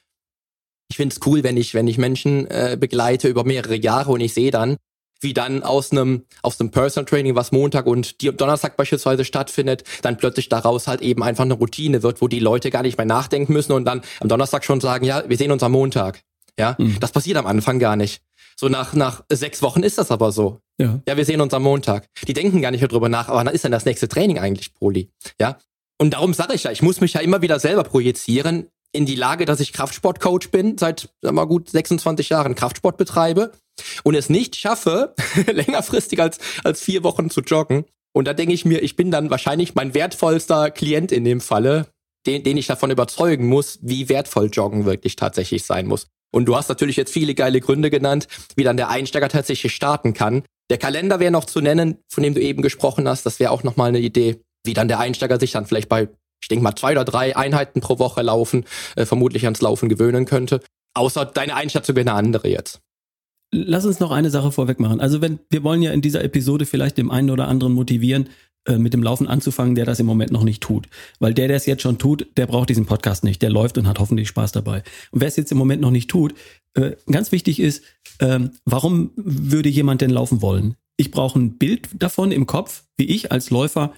Ich 0.89 0.97
finde 0.97 1.13
es 1.13 1.25
cool, 1.27 1.43
wenn 1.43 1.57
ich, 1.57 1.75
wenn 1.75 1.87
ich 1.87 1.99
Menschen 1.99 2.47
äh, 2.47 2.77
begleite 2.79 3.27
über 3.27 3.43
mehrere 3.43 3.75
Jahre 3.75 4.11
und 4.11 4.21
ich 4.21 4.33
sehe 4.33 4.49
dann, 4.49 4.77
wie 5.23 5.33
dann 5.33 5.63
aus 5.63 5.91
einem 5.91 6.25
aus 6.41 6.59
einem 6.59 6.71
Personal 6.71 7.05
Training, 7.05 7.35
was 7.35 7.51
Montag 7.51 7.85
und 7.85 8.15
Donnerstag 8.39 8.77
beispielsweise 8.77 9.25
stattfindet, 9.25 9.83
dann 10.01 10.17
plötzlich 10.17 10.49
daraus 10.49 10.87
halt 10.87 11.01
eben 11.01 11.23
einfach 11.23 11.45
eine 11.45 11.53
Routine 11.53 12.03
wird, 12.03 12.21
wo 12.21 12.27
die 12.27 12.39
Leute 12.39 12.69
gar 12.69 12.83
nicht 12.83 12.97
mehr 12.97 13.05
nachdenken 13.05 13.53
müssen 13.53 13.71
und 13.71 13.85
dann 13.85 14.01
am 14.19 14.27
Donnerstag 14.27 14.63
schon 14.65 14.81
sagen, 14.81 15.05
ja, 15.05 15.23
wir 15.27 15.37
sehen 15.37 15.51
uns 15.51 15.63
am 15.63 15.71
Montag. 15.71 16.21
Ja, 16.59 16.75
mhm. 16.77 16.99
das 16.99 17.11
passiert 17.11 17.37
am 17.37 17.47
Anfang 17.47 17.79
gar 17.79 17.95
nicht. 17.95 18.21
So 18.55 18.69
nach, 18.69 18.93
nach 18.93 19.23
sechs 19.29 19.61
Wochen 19.63 19.81
ist 19.81 19.97
das 19.97 20.11
aber 20.11 20.31
so. 20.31 20.59
Ja. 20.77 21.01
ja, 21.07 21.17
wir 21.17 21.25
sehen 21.25 21.41
uns 21.41 21.53
am 21.53 21.63
Montag. 21.63 22.07
Die 22.27 22.33
denken 22.33 22.61
gar 22.61 22.71
nicht 22.71 22.81
mehr 22.81 22.87
drüber 22.87 23.09
nach, 23.09 23.27
aber 23.27 23.37
wann 23.37 23.47
ist 23.47 23.63
denn 23.63 23.71
das 23.71 23.85
nächste 23.85 24.07
Training 24.07 24.37
eigentlich, 24.37 24.73
Poli? 24.73 25.09
Ja. 25.39 25.57
Und 25.99 26.11
darum 26.11 26.33
sage 26.33 26.53
ich 26.53 26.63
ja, 26.63 26.71
ich 26.71 26.81
muss 26.81 27.01
mich 27.01 27.13
ja 27.13 27.21
immer 27.21 27.41
wieder 27.41 27.59
selber 27.59 27.83
projizieren 27.83 28.67
in 28.93 29.05
die 29.05 29.15
Lage, 29.15 29.45
dass 29.45 29.59
ich 29.59 29.73
Kraftsportcoach 29.73 30.51
bin, 30.51 30.77
seit 30.77 31.09
sag 31.21 31.33
mal 31.33 31.45
gut 31.45 31.69
26 31.69 32.29
Jahren 32.29 32.55
Kraftsport 32.55 32.95
betreibe 32.95 33.51
und 34.03 34.15
es 34.15 34.29
nicht 34.29 34.55
schaffe, 34.55 35.15
längerfristig 35.51 36.21
als, 36.21 36.37
als 36.63 36.81
vier 36.81 37.03
Wochen 37.03 37.29
zu 37.29 37.41
joggen. 37.41 37.85
Und 38.15 38.27
da 38.27 38.33
denke 38.33 38.53
ich 38.53 38.63
mir, 38.63 38.81
ich 38.83 38.95
bin 38.95 39.09
dann 39.09 39.31
wahrscheinlich 39.31 39.73
mein 39.75 39.95
wertvollster 39.95 40.69
Klient 40.69 41.11
in 41.11 41.23
dem 41.23 41.41
Falle, 41.41 41.87
den, 42.27 42.43
den 42.43 42.57
ich 42.57 42.67
davon 42.67 42.91
überzeugen 42.91 43.47
muss, 43.47 43.79
wie 43.81 44.07
wertvoll 44.07 44.49
Joggen 44.53 44.85
wirklich 44.85 45.15
tatsächlich 45.15 45.63
sein 45.63 45.87
muss. 45.87 46.07
Und 46.31 46.45
du 46.45 46.55
hast 46.55 46.69
natürlich 46.69 46.95
jetzt 46.95 47.11
viele 47.11 47.35
geile 47.35 47.59
Gründe 47.59 47.89
genannt, 47.89 48.27
wie 48.55 48.63
dann 48.63 48.77
der 48.77 48.89
Einsteiger 48.89 49.29
tatsächlich 49.29 49.73
starten 49.73 50.13
kann. 50.13 50.43
Der 50.69 50.77
Kalender 50.77 51.19
wäre 51.19 51.31
noch 51.31 51.45
zu 51.45 51.61
nennen, 51.61 51.97
von 52.09 52.23
dem 52.23 52.33
du 52.33 52.41
eben 52.41 52.61
gesprochen 52.61 53.07
hast. 53.07 53.25
Das 53.25 53.39
wäre 53.39 53.51
auch 53.51 53.63
nochmal 53.63 53.89
eine 53.89 53.99
Idee, 53.99 54.39
wie 54.63 54.73
dann 54.73 54.87
der 54.87 54.99
Einsteiger 54.99 55.39
sich 55.39 55.51
dann 55.51 55.65
vielleicht 55.65 55.89
bei, 55.89 56.09
ich 56.43 56.49
denke 56.49 56.63
mal, 56.63 56.75
zwei 56.75 56.91
oder 56.91 57.05
drei 57.05 57.35
Einheiten 57.35 57.79
pro 57.79 57.99
Woche 57.99 58.21
laufen, 58.21 58.65
äh, 58.97 59.05
vermutlich 59.05 59.45
ans 59.45 59.61
Laufen 59.61 59.87
gewöhnen 59.87 60.25
könnte. 60.25 60.59
Außer 60.93 61.25
deine 61.25 61.55
Einschätzung 61.55 61.95
wäre 61.95 62.09
eine 62.09 62.17
andere 62.17 62.49
jetzt. 62.49 62.81
Lass 63.51 63.85
uns 63.85 63.99
noch 63.99 64.11
eine 64.11 64.29
Sache 64.29 64.51
vorweg 64.51 64.79
machen. 64.79 64.99
Also 64.99 65.21
wenn 65.21 65.39
wir 65.49 65.63
wollen 65.63 65.81
ja 65.81 65.91
in 65.91 66.01
dieser 66.01 66.23
Episode 66.23 66.65
vielleicht 66.65 66.97
dem 66.97 67.11
einen 67.11 67.29
oder 67.29 67.47
anderen 67.47 67.73
motivieren, 67.73 68.29
äh, 68.67 68.77
mit 68.77 68.93
dem 68.93 69.03
Laufen 69.03 69.27
anzufangen, 69.27 69.75
der 69.75 69.85
das 69.85 69.99
im 69.99 70.05
Moment 70.05 70.31
noch 70.31 70.43
nicht 70.43 70.61
tut. 70.61 70.87
Weil 71.19 71.33
der, 71.33 71.47
der 71.47 71.57
es 71.57 71.65
jetzt 71.65 71.81
schon 71.81 71.97
tut, 71.97 72.27
der 72.35 72.45
braucht 72.45 72.69
diesen 72.69 72.85
Podcast 72.85 73.23
nicht. 73.23 73.41
Der 73.41 73.49
läuft 73.49 73.77
und 73.77 73.87
hat 73.87 73.99
hoffentlich 73.99 74.27
Spaß 74.27 74.51
dabei. 74.51 74.83
Und 75.11 75.21
wer 75.21 75.27
es 75.29 75.37
jetzt 75.37 75.51
im 75.51 75.57
Moment 75.57 75.81
noch 75.81 75.91
nicht 75.91 76.09
tut, 76.09 76.33
äh, 76.73 76.91
ganz 77.09 77.31
wichtig 77.31 77.59
ist, 77.59 77.83
ähm, 78.19 78.51
warum 78.65 79.11
würde 79.15 79.69
jemand 79.69 80.01
denn 80.01 80.09
laufen 80.09 80.41
wollen? 80.41 80.75
Ich 80.97 81.11
brauche 81.11 81.39
ein 81.39 81.57
Bild 81.57 81.89
davon 81.93 82.31
im 82.31 82.47
Kopf, 82.47 82.83
wie 82.97 83.05
ich 83.05 83.31
als 83.31 83.49
Läufer 83.49 83.93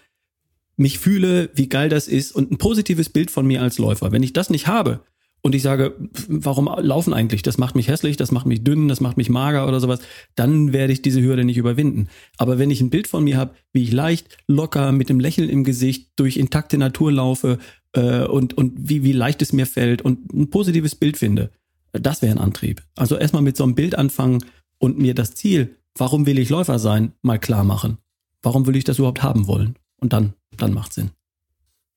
mich 0.77 0.99
fühle, 0.99 1.49
wie 1.53 1.69
geil 1.69 1.89
das 1.89 2.07
ist 2.07 2.31
und 2.33 2.51
ein 2.51 2.57
positives 2.57 3.09
Bild 3.09 3.31
von 3.31 3.45
mir 3.45 3.61
als 3.61 3.77
Läufer. 3.77 4.11
Wenn 4.11 4.23
ich 4.23 4.33
das 4.33 4.49
nicht 4.49 4.67
habe, 4.67 5.01
und 5.45 5.53
ich 5.53 5.61
sage, 5.61 5.93
warum 6.27 6.65
laufen 6.65 7.13
eigentlich? 7.13 7.43
Das 7.43 7.59
macht 7.59 7.75
mich 7.75 7.87
hässlich, 7.87 8.17
das 8.17 8.31
macht 8.31 8.47
mich 8.47 8.63
dünn, 8.63 8.87
das 8.87 8.99
macht 8.99 9.15
mich 9.15 9.29
mager 9.29 9.67
oder 9.67 9.79
sowas, 9.79 9.99
dann 10.33 10.73
werde 10.73 10.91
ich 10.91 11.03
diese 11.03 11.21
Hürde 11.21 11.45
nicht 11.45 11.57
überwinden. 11.57 12.07
Aber 12.37 12.57
wenn 12.57 12.71
ich 12.71 12.81
ein 12.81 12.89
Bild 12.89 13.05
von 13.07 13.23
mir 13.23 13.37
habe, 13.37 13.53
wie 13.71 13.83
ich 13.83 13.91
leicht, 13.91 14.39
locker, 14.47 14.91
mit 14.91 15.07
dem 15.07 15.19
Lächeln 15.19 15.47
im 15.47 15.63
Gesicht 15.63 16.09
durch 16.15 16.37
intakte 16.37 16.79
Natur 16.79 17.11
laufe 17.11 17.59
äh, 17.93 18.25
und, 18.25 18.57
und 18.57 18.73
wie, 18.89 19.03
wie 19.03 19.11
leicht 19.11 19.43
es 19.43 19.53
mir 19.53 19.67
fällt 19.67 20.01
und 20.01 20.33
ein 20.33 20.49
positives 20.49 20.95
Bild 20.95 21.15
finde, 21.15 21.51
das 21.93 22.23
wäre 22.23 22.31
ein 22.31 22.41
Antrieb. 22.41 22.81
Also 22.95 23.15
erstmal 23.15 23.43
mit 23.43 23.55
so 23.55 23.65
einem 23.65 23.75
Bild 23.75 23.95
anfangen 23.95 24.43
und 24.79 24.97
mir 24.97 25.13
das 25.13 25.35
Ziel, 25.35 25.75
warum 25.95 26.25
will 26.25 26.39
ich 26.39 26.49
Läufer 26.49 26.79
sein, 26.79 27.11
mal 27.21 27.37
klar 27.37 27.63
machen. 27.63 27.99
Warum 28.41 28.65
will 28.65 28.75
ich 28.75 28.83
das 28.83 28.97
überhaupt 28.97 29.21
haben 29.21 29.45
wollen? 29.45 29.75
Und 29.97 30.13
dann, 30.13 30.33
dann 30.57 30.73
macht 30.73 30.93
Sinn. 30.93 31.11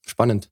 Spannend 0.07 0.51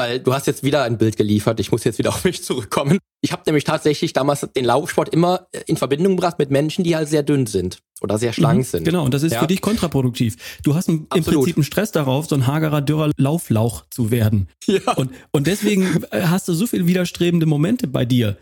weil 0.00 0.20
du 0.20 0.32
hast 0.32 0.46
jetzt 0.46 0.62
wieder 0.62 0.84
ein 0.84 0.96
Bild 0.96 1.18
geliefert. 1.18 1.60
Ich 1.60 1.72
muss 1.72 1.84
jetzt 1.84 1.98
wieder 1.98 2.08
auf 2.14 2.24
mich 2.24 2.42
zurückkommen. 2.42 2.98
Ich 3.20 3.32
habe 3.32 3.42
nämlich 3.46 3.64
tatsächlich 3.64 4.14
damals 4.14 4.40
den 4.56 4.64
Laufsport 4.64 5.10
immer 5.10 5.48
in 5.66 5.76
Verbindung 5.76 6.16
gebracht 6.16 6.38
mit 6.38 6.50
Menschen, 6.50 6.84
die 6.84 6.96
halt 6.96 7.08
sehr 7.08 7.22
dünn 7.22 7.46
sind 7.46 7.80
oder 8.00 8.16
sehr 8.16 8.32
schlank 8.32 8.60
mhm, 8.60 8.64
sind. 8.64 8.84
Genau, 8.84 9.04
und 9.04 9.12
das 9.12 9.22
ist 9.22 9.34
ja. 9.34 9.40
für 9.40 9.46
dich 9.46 9.60
kontraproduktiv. 9.60 10.58
Du 10.62 10.74
hast 10.74 10.88
ein, 10.88 11.06
im 11.14 11.22
Prinzip 11.22 11.56
einen 11.56 11.64
Stress 11.64 11.92
darauf, 11.92 12.26
so 12.26 12.34
ein 12.34 12.46
hagerer, 12.46 12.80
dürrer 12.80 13.10
Lauflauch 13.16 13.84
zu 13.90 14.10
werden. 14.10 14.48
Ja. 14.70 14.92
Und, 14.92 15.10
und 15.32 15.48
deswegen 15.48 16.04
äh, 16.12 16.22
hast 16.26 16.46
du 16.46 16.54
so 16.54 16.64
viele 16.64 16.86
widerstrebende 16.86 17.44
Momente 17.44 17.88
bei 17.88 18.04
dir. 18.04 18.36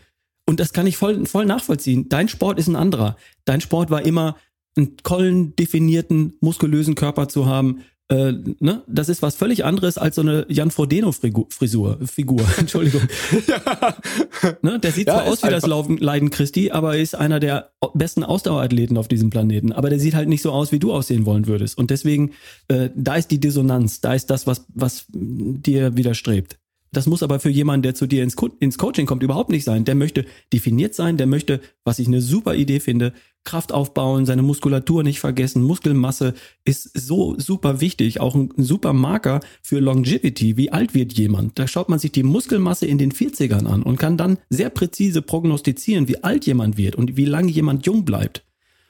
Und 0.45 0.59
das 0.59 0.73
kann 0.73 0.85
ich 0.85 0.95
voll, 0.95 1.25
voll 1.25 1.45
nachvollziehen. 1.45 2.07
Dein 2.07 2.27
Sport 2.27 2.59
ist 2.59 2.67
ein 2.67 2.75
anderer. 2.75 3.17
Dein 3.45 3.61
Sport 3.61 3.89
war 3.89 4.05
immer, 4.05 4.35
einen 4.77 4.95
tollen, 4.97 5.55
definierten, 5.55 6.37
muskulösen 6.39 6.93
Körper 6.93 7.27
zu 7.27 7.47
haben, 7.47 7.81
äh, 8.09 8.33
ne? 8.59 8.81
Das 8.87 9.07
ist 9.07 9.21
was 9.21 9.35
völlig 9.35 9.65
anderes 9.65 9.97
als 9.99 10.15
so 10.15 10.21
eine 10.21 10.45
Jan 10.49 10.71
Frodeno-Frisur, 10.71 11.99
Figur, 12.07 12.41
Entschuldigung. 12.57 13.01
ja. 13.47 13.95
ne? 14.61 14.79
Der 14.79 14.91
sieht 14.91 15.07
ja, 15.07 15.15
zwar 15.15 15.25
aus 15.25 15.43
wie 15.43 15.49
das 15.49 15.65
Laufen, 15.67 15.97
Leiden 15.97 16.31
Christi, 16.31 16.71
aber 16.71 16.97
ist 16.97 17.15
einer 17.15 17.39
der 17.39 17.71
besten 17.93 18.23
Ausdauerathleten 18.23 18.97
auf 18.97 19.07
diesem 19.07 19.29
Planeten. 19.29 19.71
Aber 19.71 19.89
der 19.89 19.99
sieht 19.99 20.15
halt 20.15 20.27
nicht 20.27 20.41
so 20.41 20.51
aus, 20.51 20.71
wie 20.71 20.79
du 20.79 20.91
aussehen 20.91 21.25
wollen 21.25 21.45
würdest. 21.45 21.77
Und 21.77 21.91
deswegen, 21.91 22.31
äh, 22.67 22.89
da 22.95 23.15
ist 23.15 23.29
die 23.29 23.39
Dissonanz, 23.39 24.01
da 24.01 24.15
ist 24.15 24.31
das, 24.31 24.47
was, 24.47 24.65
was 24.73 25.05
dir 25.09 25.95
widerstrebt. 25.95 26.57
Das 26.91 27.05
muss 27.05 27.23
aber 27.23 27.39
für 27.39 27.49
jemanden, 27.49 27.83
der 27.83 27.95
zu 27.95 28.07
dir 28.07 28.23
ins, 28.23 28.35
Co 28.35 28.47
ins 28.59 28.77
Coaching 28.77 29.05
kommt, 29.05 29.23
überhaupt 29.23 29.51
nicht 29.51 29.63
sein. 29.63 29.85
Der 29.85 29.95
möchte 29.95 30.25
definiert 30.51 30.95
sein, 30.95 31.17
der 31.17 31.27
möchte, 31.27 31.61
was 31.83 31.99
ich 31.99 32.07
eine 32.07 32.21
super 32.21 32.55
Idee 32.55 32.79
finde, 32.79 33.13
Kraft 33.43 33.71
aufbauen, 33.71 34.25
seine 34.25 34.41
Muskulatur 34.41 35.03
nicht 35.03 35.19
vergessen. 35.19 35.63
Muskelmasse 35.63 36.33
ist 36.65 36.91
so 36.97 37.35
super 37.39 37.81
wichtig, 37.81 38.19
auch 38.19 38.35
ein, 38.35 38.51
super 38.57 38.93
Marker 38.93 39.39
für 39.61 39.79
Longevity. 39.79 40.57
Wie 40.57 40.71
alt 40.71 40.93
wird 40.93 41.13
jemand? 41.13 41.57
Da 41.57 41.67
schaut 41.67 41.89
man 41.89 41.99
sich 41.99 42.11
die 42.11 42.23
Muskelmasse 42.23 42.85
in 42.85 42.97
den 42.97 43.11
40ern 43.11 43.65
an 43.65 43.83
und 43.83 43.97
kann 43.97 44.17
dann 44.17 44.39
sehr 44.49 44.69
präzise 44.69 45.21
prognostizieren, 45.21 46.07
wie 46.07 46.23
alt 46.23 46.45
jemand 46.45 46.77
wird 46.77 46.95
und 46.95 47.17
wie 47.17 47.25
lange 47.25 47.51
jemand 47.51 47.85
jung 47.85 48.05
bleibt. 48.05 48.43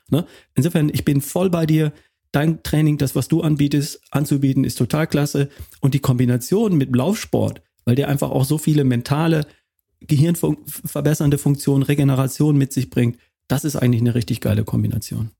Ne? 0.10 0.26
Insofern, 0.56 0.90
ich 0.90 1.06
bin 1.06 1.22
voll 1.22 1.50
bei 1.50 1.66
dir. 1.66 1.94
Dein 2.32 2.62
Training, 2.62 2.98
das, 2.98 3.16
was 3.16 3.28
du 3.28 3.42
anbietest, 3.42 4.02
anzubieten, 4.12 4.64
ist 4.64 4.78
total 4.78 5.08
klasse. 5.08 5.50
Und 5.80 5.94
die 5.94 6.00
Kombination 6.00 6.78
mit 6.78 6.96
Laufsport, 6.96 7.62
weil 7.86 7.96
der 7.96 8.08
einfach 8.08 8.30
auch 8.32 8.46
so 8.46 8.58
viele 8.58 8.84
mentale, 8.84 9.46
gehirnverbessernde 10.02 11.38
Funktionen, 11.38 11.84
Regeneration 11.84 12.58
mit 12.58 12.74
sich 12.74 12.90
bringt, 12.90 13.18
das 13.48 13.66
ist 13.66 13.76
eigentlich 13.76 14.02
eine 14.02 14.16
richtig 14.16 14.42
geile 14.42 14.64
Kombination. 14.64 15.32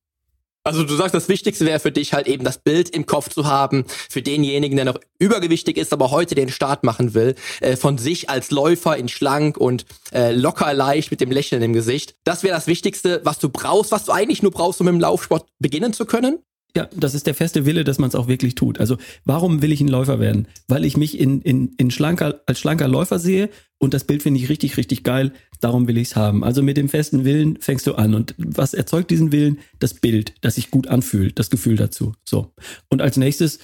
Also 0.64 0.84
du 0.84 0.94
sagst, 0.96 1.16
das 1.16 1.30
Wichtigste 1.30 1.66
wäre 1.66 1.80
für 1.80 1.92
dich 1.92 2.14
halt 2.14 2.28
eben 2.28 2.44
das 2.44 2.58
Bild 2.58 2.90
im 2.90 3.06
Kopf 3.06 3.30
zu 3.30 3.46
haben, 3.48 3.86
für 3.88 4.22
denjenigen, 4.22 4.76
der 4.76 4.86
noch 4.86 5.00
übergewichtig 5.18 5.78
ist, 5.78 5.94
aber 5.94 6.12
heute 6.12 6.36
den 6.36 6.50
Start 6.50 6.84
machen 6.84 7.14
will, 7.14 7.36
äh, 7.62 7.78
von 7.78 7.98
sich 7.98 8.30
als 8.30 8.52
Läufer 8.52 8.98
in 8.98 9.08
schlank 9.08 9.58
und 9.58 9.86
äh, 10.12 10.32
locker 10.32 10.74
leicht 10.74 11.12
mit 11.12 11.22
dem 11.22 11.32
Lächeln 11.32 11.62
im 11.62 11.74
Gesicht. 11.74 12.16
Das 12.26 12.44
wäre 12.44 12.54
das 12.54 12.68
Wichtigste, 12.68 13.22
was 13.24 13.40
du 13.40 13.50
brauchst, 13.50 13.92
was 13.92 14.06
du 14.06 14.12
eigentlich 14.12 14.44
nur 14.44 14.52
brauchst, 14.52 14.82
um 14.82 14.88
im 14.90 15.00
Laufsport 15.00 15.48
beginnen 15.60 15.94
zu 15.94 16.06
können. 16.06 16.40
Ja, 16.76 16.88
das 16.96 17.16
ist 17.16 17.26
der 17.26 17.34
feste 17.34 17.66
Wille, 17.66 17.84
dass 17.84 17.98
man 17.98 18.10
es 18.10 18.16
auch 18.16 18.28
wirklich 18.28 18.54
tut. 18.54 18.80
Also 18.80 18.98
warum 19.26 19.62
will 19.62 19.72
ich 19.72 19.82
ein 19.82 19.88
Läufer 19.88 20.20
werden? 20.20 20.48
Weil 20.68 20.86
ich 20.86 20.98
mich 20.98 21.20
in, 21.20 21.42
in, 21.42 21.74
in 21.78 21.90
schlanker, 21.90 22.42
als 22.46 22.60
schlanker 22.60 22.88
Läufer 22.88 23.18
sehe 23.18 23.50
und 23.80 23.94
das 23.94 24.04
Bild 24.04 24.22
finde 24.22 24.40
ich 24.40 24.50
richtig, 24.50 24.78
richtig 24.78 25.04
geil. 25.04 25.34
Darum 25.62 25.88
will 25.88 25.98
ich 25.98 26.10
es 26.10 26.16
haben. 26.16 26.44
Also 26.44 26.62
mit 26.62 26.78
dem 26.78 26.88
festen 26.88 27.26
Willen 27.26 27.58
fängst 27.60 27.88
du 27.88 27.96
an. 27.96 28.14
Und 28.14 28.36
was 28.38 28.74
erzeugt 28.74 29.10
diesen 29.10 29.32
Willen? 29.32 29.60
Das 29.80 29.96
Bild, 29.96 30.34
das 30.42 30.56
sich 30.56 30.70
gut 30.70 30.88
anfühlt, 30.88 31.40
das 31.40 31.50
Gefühl 31.50 31.76
dazu. 31.76 32.14
So. 32.24 32.54
Und 32.90 33.02
als 33.02 33.18
nächstes 33.18 33.60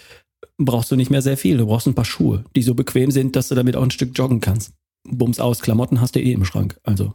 brauchst 0.58 0.92
du 0.92 0.96
nicht 0.96 1.12
mehr 1.12 1.22
sehr 1.22 1.38
viel. 1.38 1.58
Du 1.58 1.68
brauchst 1.68 1.88
ein 1.88 1.96
paar 1.96 2.06
Schuhe, 2.06 2.44
die 2.56 2.64
so 2.64 2.74
bequem 2.74 3.12
sind, 3.12 3.36
dass 3.36 3.50
du 3.50 3.56
damit 3.56 3.76
auch 3.76 3.84
ein 3.84 3.92
Stück 3.92 4.18
joggen 4.18 4.42
kannst. 4.42 4.74
Bums 5.08 5.40
aus, 5.40 5.62
Klamotten 5.62 6.02
hast 6.02 6.16
du 6.16 6.20
eh 6.20 6.32
im 6.32 6.46
Schrank. 6.46 6.80
Also. 6.84 7.14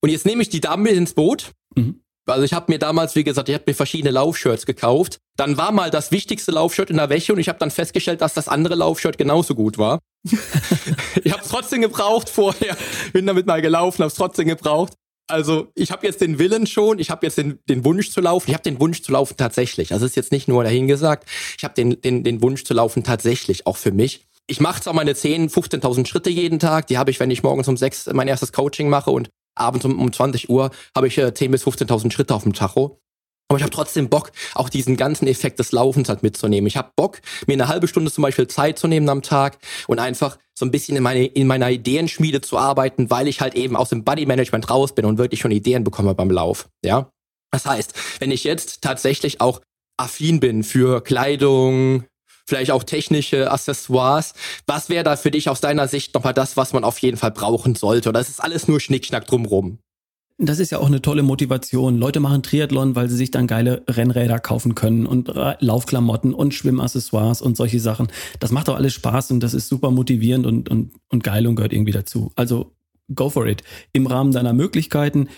Und 0.00 0.10
jetzt 0.10 0.26
nehme 0.26 0.42
ich 0.42 0.48
die 0.48 0.60
Damen 0.60 0.82
mit 0.82 0.92
ins 0.92 1.14
Boot. 1.14 1.52
Mhm. 1.74 2.00
Also 2.26 2.44
ich 2.44 2.52
habe 2.52 2.70
mir 2.70 2.78
damals, 2.78 3.16
wie 3.16 3.24
gesagt, 3.24 3.48
ich 3.48 3.54
habe 3.54 3.64
mir 3.66 3.74
verschiedene 3.74 4.12
Laufshirts 4.12 4.64
gekauft. 4.64 5.18
Dann 5.36 5.56
war 5.56 5.72
mal 5.72 5.90
das 5.90 6.12
wichtigste 6.12 6.52
Laufshirt 6.52 6.90
in 6.90 6.96
der 6.96 7.08
Wäsche 7.08 7.32
und 7.32 7.40
ich 7.40 7.48
habe 7.48 7.58
dann 7.58 7.70
festgestellt, 7.70 8.20
dass 8.20 8.34
das 8.34 8.48
andere 8.48 8.76
Laufshirt 8.76 9.18
genauso 9.18 9.54
gut 9.54 9.78
war. 9.78 9.98
ich 11.24 11.32
habe 11.32 11.42
es 11.42 11.48
trotzdem 11.48 11.82
gebraucht 11.82 12.28
vorher, 12.28 12.76
bin 13.12 13.26
damit 13.26 13.46
mal 13.46 13.60
gelaufen, 13.60 13.98
habe 13.98 14.08
es 14.08 14.14
trotzdem 14.14 14.46
gebraucht. 14.46 14.94
Also 15.28 15.68
ich 15.74 15.90
habe 15.90 16.06
jetzt 16.06 16.20
den 16.20 16.38
Willen 16.38 16.66
schon, 16.66 16.98
ich 16.98 17.10
habe 17.10 17.26
jetzt 17.26 17.38
den, 17.38 17.58
den 17.68 17.84
Wunsch 17.84 18.10
zu 18.10 18.20
laufen. 18.20 18.50
Ich 18.50 18.54
habe 18.54 18.62
den 18.62 18.78
Wunsch 18.80 19.02
zu 19.02 19.12
laufen 19.12 19.36
tatsächlich. 19.36 19.92
Also 19.92 20.04
ist 20.06 20.16
jetzt 20.16 20.32
nicht 20.32 20.46
nur 20.46 20.62
dahingesagt. 20.62 21.26
Ich 21.56 21.64
habe 21.64 21.74
den, 21.74 22.00
den, 22.00 22.22
den 22.22 22.42
Wunsch 22.42 22.64
zu 22.64 22.74
laufen 22.74 23.02
tatsächlich, 23.02 23.66
auch 23.66 23.76
für 23.76 23.92
mich. 23.92 24.26
Ich 24.46 24.60
mache 24.60 24.82
zwar 24.82 24.92
meine 24.92 25.14
10, 25.14 25.48
15.000 25.48 26.06
Schritte 26.06 26.28
jeden 26.28 26.58
Tag. 26.58 26.86
Die 26.88 26.98
habe 26.98 27.10
ich, 27.10 27.20
wenn 27.20 27.30
ich 27.30 27.42
morgens 27.42 27.68
um 27.68 27.76
6 27.76 28.10
mein 28.12 28.28
erstes 28.28 28.52
Coaching 28.52 28.88
mache 28.88 29.10
und 29.10 29.30
abends 29.54 29.84
um, 29.84 29.98
um 29.98 30.12
20 30.12 30.48
Uhr 30.48 30.70
habe 30.96 31.06
ich 31.06 31.18
äh, 31.18 31.26
10.000 31.26 31.48
bis 31.50 31.64
15.000 31.66 32.12
Schritte 32.12 32.34
auf 32.34 32.42
dem 32.42 32.52
Tacho. 32.52 32.98
Aber 33.48 33.58
ich 33.58 33.64
habe 33.64 33.74
trotzdem 33.74 34.08
Bock, 34.08 34.32
auch 34.54 34.70
diesen 34.70 34.96
ganzen 34.96 35.26
Effekt 35.26 35.58
des 35.58 35.72
Laufens 35.72 36.08
halt 36.08 36.22
mitzunehmen. 36.22 36.66
Ich 36.66 36.78
habe 36.78 36.90
Bock, 36.96 37.20
mir 37.46 37.52
eine 37.52 37.68
halbe 37.68 37.86
Stunde 37.86 38.10
zum 38.10 38.22
Beispiel 38.22 38.48
Zeit 38.48 38.78
zu 38.78 38.88
nehmen 38.88 39.08
am 39.10 39.20
Tag 39.20 39.58
und 39.88 39.98
einfach 39.98 40.38
so 40.58 40.64
ein 40.64 40.70
bisschen 40.70 40.96
in, 40.96 41.02
meine, 41.02 41.26
in 41.26 41.46
meiner 41.46 41.70
Ideenschmiede 41.70 42.40
zu 42.40 42.56
arbeiten, 42.56 43.10
weil 43.10 43.28
ich 43.28 43.42
halt 43.42 43.54
eben 43.54 43.76
aus 43.76 43.90
dem 43.90 44.04
Body 44.04 44.24
Management 44.24 44.70
raus 44.70 44.94
bin 44.94 45.04
und 45.04 45.18
wirklich 45.18 45.40
schon 45.40 45.50
Ideen 45.50 45.84
bekomme 45.84 46.14
beim 46.14 46.30
Lauf. 46.30 46.68
Ja, 46.82 47.10
das 47.50 47.66
heißt, 47.66 47.92
wenn 48.20 48.30
ich 48.30 48.44
jetzt 48.44 48.80
tatsächlich 48.80 49.42
auch 49.42 49.60
affin 49.98 50.40
bin 50.40 50.64
für 50.64 51.02
Kleidung, 51.02 52.04
vielleicht 52.46 52.70
auch 52.70 52.84
technische 52.84 53.50
Accessoires. 53.50 54.34
Was 54.66 54.88
wäre 54.88 55.04
da 55.04 55.16
für 55.16 55.30
dich 55.30 55.48
aus 55.48 55.60
deiner 55.60 55.88
Sicht 55.88 56.14
nochmal 56.14 56.34
das, 56.34 56.56
was 56.56 56.72
man 56.72 56.84
auf 56.84 56.98
jeden 56.98 57.16
Fall 57.16 57.30
brauchen 57.30 57.74
sollte? 57.74 58.08
Oder 58.08 58.20
ist 58.20 58.28
es 58.28 58.40
alles 58.40 58.68
nur 58.68 58.80
Schnickschnack 58.80 59.26
drumrum? 59.26 59.78
Das 60.38 60.58
ist 60.58 60.72
ja 60.72 60.78
auch 60.78 60.86
eine 60.86 61.02
tolle 61.02 61.22
Motivation. 61.22 61.98
Leute 61.98 62.18
machen 62.18 62.42
Triathlon, 62.42 62.96
weil 62.96 63.08
sie 63.08 63.16
sich 63.16 63.30
dann 63.30 63.46
geile 63.46 63.84
Rennräder 63.88 64.40
kaufen 64.40 64.74
können 64.74 65.06
und 65.06 65.30
Laufklamotten 65.60 66.34
und 66.34 66.52
Schwimmaccessoires 66.52 67.42
und 67.42 67.56
solche 67.56 67.78
Sachen. 67.78 68.08
Das 68.40 68.50
macht 68.50 68.68
doch 68.68 68.74
alles 68.74 68.92
Spaß 68.94 69.30
und 69.30 69.40
das 69.40 69.54
ist 69.54 69.68
super 69.68 69.90
motivierend 69.90 70.46
und, 70.46 70.68
und, 70.68 70.94
und 71.10 71.22
geil 71.22 71.46
und 71.46 71.54
gehört 71.54 71.72
irgendwie 71.72 71.92
dazu. 71.92 72.32
Also 72.34 72.72
go 73.14 73.30
for 73.30 73.46
it. 73.46 73.62
Im 73.92 74.06
Rahmen 74.06 74.32
deiner 74.32 74.52
Möglichkeiten 74.52 75.28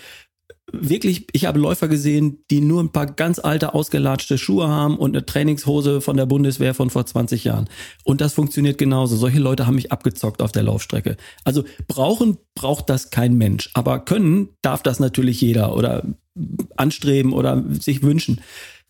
wirklich, 0.71 1.27
ich 1.31 1.45
habe 1.45 1.59
Läufer 1.59 1.87
gesehen, 1.87 2.43
die 2.49 2.61
nur 2.61 2.83
ein 2.83 2.91
paar 2.91 3.05
ganz 3.05 3.39
alte, 3.39 3.73
ausgelatschte 3.73 4.37
Schuhe 4.37 4.67
haben 4.67 4.97
und 4.97 5.15
eine 5.15 5.25
Trainingshose 5.25 6.01
von 6.01 6.17
der 6.17 6.25
Bundeswehr 6.25 6.73
von 6.73 6.89
vor 6.89 7.05
20 7.05 7.43
Jahren. 7.43 7.69
Und 8.03 8.21
das 8.21 8.33
funktioniert 8.33 8.77
genauso. 8.77 9.15
Solche 9.15 9.39
Leute 9.39 9.67
haben 9.67 9.75
mich 9.75 9.91
abgezockt 9.91 10.41
auf 10.41 10.51
der 10.51 10.63
Laufstrecke. 10.63 11.17
Also 11.43 11.63
brauchen 11.87 12.37
braucht 12.55 12.89
das 12.89 13.09
kein 13.09 13.37
Mensch. 13.37 13.69
Aber 13.73 13.99
können 13.99 14.49
darf 14.61 14.83
das 14.83 14.99
natürlich 14.99 15.39
jeder 15.41 15.75
oder 15.75 16.03
anstreben 16.75 17.33
oder 17.33 17.63
sich 17.79 18.03
wünschen. 18.03 18.41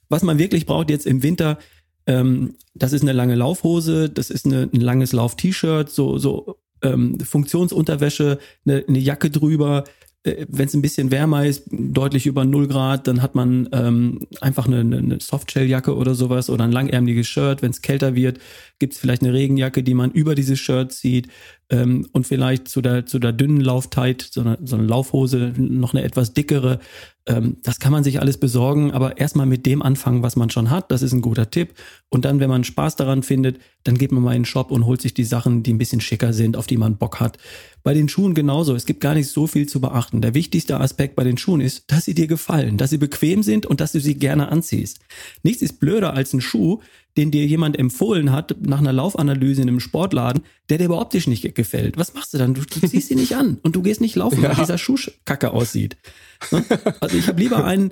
Was 0.10 0.24
man 0.24 0.40
wirklich 0.40 0.66
braucht 0.66 0.90
jetzt 0.90 1.06
im 1.06 1.24
Winter, 1.24 1.60
ähm, 2.08 2.56
das 2.74 2.94
ist 2.94 3.02
eine 3.02 3.14
lange 3.14 3.36
Laufhose, 3.36 4.10
das 4.10 4.30
ist 4.30 4.46
eine, 4.46 4.70
ein 4.74 4.82
langes 4.82 5.14
Lauf-T-Shirt, 5.14 5.90
so, 5.90 6.18
so 6.18 6.58
ähm, 6.82 7.20
Funktionsunterwäsche, 7.20 8.40
eine, 8.66 8.84
eine 8.88 9.00
Jacke 9.00 9.30
drüber, 9.30 9.84
wenn 10.26 10.68
es 10.68 10.74
ein 10.74 10.82
bisschen 10.82 11.12
wärmer 11.12 11.46
ist, 11.46 11.66
deutlich 11.72 12.26
über 12.26 12.46
0 12.46 12.68
Grad, 12.68 13.08
dann 13.08 13.22
hat 13.22 13.36
man 13.36 13.70
ähm, 13.72 14.28
einfach 14.42 14.66
eine, 14.66 14.80
eine 14.80 15.20
Softshelljacke 15.20 15.96
oder 15.96 16.16
sowas 16.16 16.50
oder 16.50 16.64
ein 16.64 16.72
langärmliches 16.72 17.28
Shirt. 17.28 17.62
Wenn 17.62 17.72
es 17.72 17.82
kälter 17.82 18.16
wird, 18.16 18.40
gibt 18.80 18.94
es 18.94 19.00
vielleicht 19.00 19.22
eine 19.22 19.34
Regenjacke, 19.34 19.84
die 19.84 19.94
man 19.94 20.12
über 20.12 20.36
dieses 20.36 20.60
Shirt 20.60 20.92
zieht 20.92 21.28
ähm, 21.70 22.08
und 22.12 22.28
vielleicht 22.28 22.68
zu 22.68 22.82
der, 22.82 23.06
zu 23.06 23.20
der 23.20 23.32
dünnen 23.32 23.62
Lauftheit, 23.62 24.28
so 24.32 24.42
eine, 24.42 24.58
so 24.64 24.76
eine 24.76 24.86
Laufhose, 24.86 25.54
noch 25.58 25.94
eine 25.94 26.04
etwas 26.04 26.34
dickere. 26.34 26.80
Ähm, 27.26 27.58
das 27.64 27.80
kann 27.80 27.92
man 27.92 28.04
sich 28.04 28.20
alles 28.20 28.38
besorgen, 28.38 28.92
aber 28.92 29.18
erstmal 29.18 29.48
mit 29.48 29.66
dem 29.66 29.82
anfangen, 29.82 30.22
was 30.22 30.36
man 30.36 30.50
schon 30.52 30.70
hat. 30.70 30.92
Das 30.92 31.02
ist 31.02 31.14
ein 31.14 31.22
guter 31.22 31.50
Tipp. 31.50 31.74
Und 32.10 32.26
dann, 32.26 32.40
wenn 32.40 32.50
man 32.50 32.64
Spaß 32.64 32.98
daran 32.98 33.24
findet, 33.24 33.60
dann 33.84 33.98
geht 33.98 34.12
man 34.12 34.22
mal 34.22 34.36
in 34.36 34.42
den 34.42 34.46
Shop 34.46 34.70
und 34.72 34.86
holt 34.86 35.02
sich 35.02 35.14
die 35.14 35.24
Sachen, 35.24 35.64
die 35.64 35.74
ein 35.74 35.80
bisschen 35.80 36.02
schicker 36.02 36.34
sind, 36.34 36.56
auf 36.56 36.68
die 36.68 36.78
man 36.78 36.98
Bock 36.98 37.20
hat. 37.20 37.38
Bei 37.82 37.94
den 37.94 38.10
Schuhen 38.10 38.36
genauso. 38.36 38.76
Es 38.76 38.86
gibt 38.86 39.02
gar 39.02 39.16
nicht 39.16 39.30
so 39.30 39.48
viel 39.48 39.68
zu 39.68 39.82
beachten. 39.82 40.22
Der 40.22 40.34
wichtigste 40.34 40.80
Aspekt 40.80 41.16
bei 41.16 41.24
den 41.24 41.38
Schuhen 41.38 41.62
ist, 41.62 41.92
dass 41.92 42.06
sie 42.06 42.14
dir 42.14 42.28
gefallen, 42.28 42.78
dass 42.78 42.92
sie 42.92 42.98
bequem 42.98 43.42
sind 43.42 43.66
und 43.66 43.82
dass 43.82 43.94
du 43.94 44.00
sie 44.00 44.16
gerne 44.16 44.50
anziehst. 44.50 45.00
Nichts 45.42 45.64
ist 45.64 45.80
blöder 45.80 46.14
als 46.14 46.34
ein 46.34 46.42
Schuh, 46.42 46.82
den 47.18 47.32
dir 47.32 47.46
jemand 47.46 47.80
empfohlen 47.80 48.32
hat 48.32 48.56
nach 48.60 48.80
einer 48.80 48.92
Laufanalyse 48.92 49.62
in 49.62 49.70
einem 49.70 49.80
Sportladen, 49.80 50.44
der 50.70 50.78
dir 50.78 50.86
aber 50.86 51.00
optisch 51.00 51.28
nicht 51.28 51.56
gefällt. 51.56 51.98
Was 51.98 52.14
machst 52.14 52.34
du 52.34 52.38
dann? 52.38 52.54
Du, 52.54 52.62
du 52.62 52.88
ziehst 52.88 53.10
ihn 53.12 53.20
nicht 53.20 53.36
an 53.36 53.58
und 53.64 53.76
du 53.76 53.82
gehst 53.82 54.02
nicht 54.02 54.16
laufen, 54.16 54.42
ja. 54.42 54.50
weil 54.50 54.56
dieser 54.56 54.78
Schuh 54.78 54.98
kacke 55.26 55.52
aussieht. 55.52 55.98
Ne? 56.52 56.64
Also 57.00 57.18
ich 57.18 57.28
habe 57.28 57.40
lieber 57.40 57.64
einen, 57.64 57.92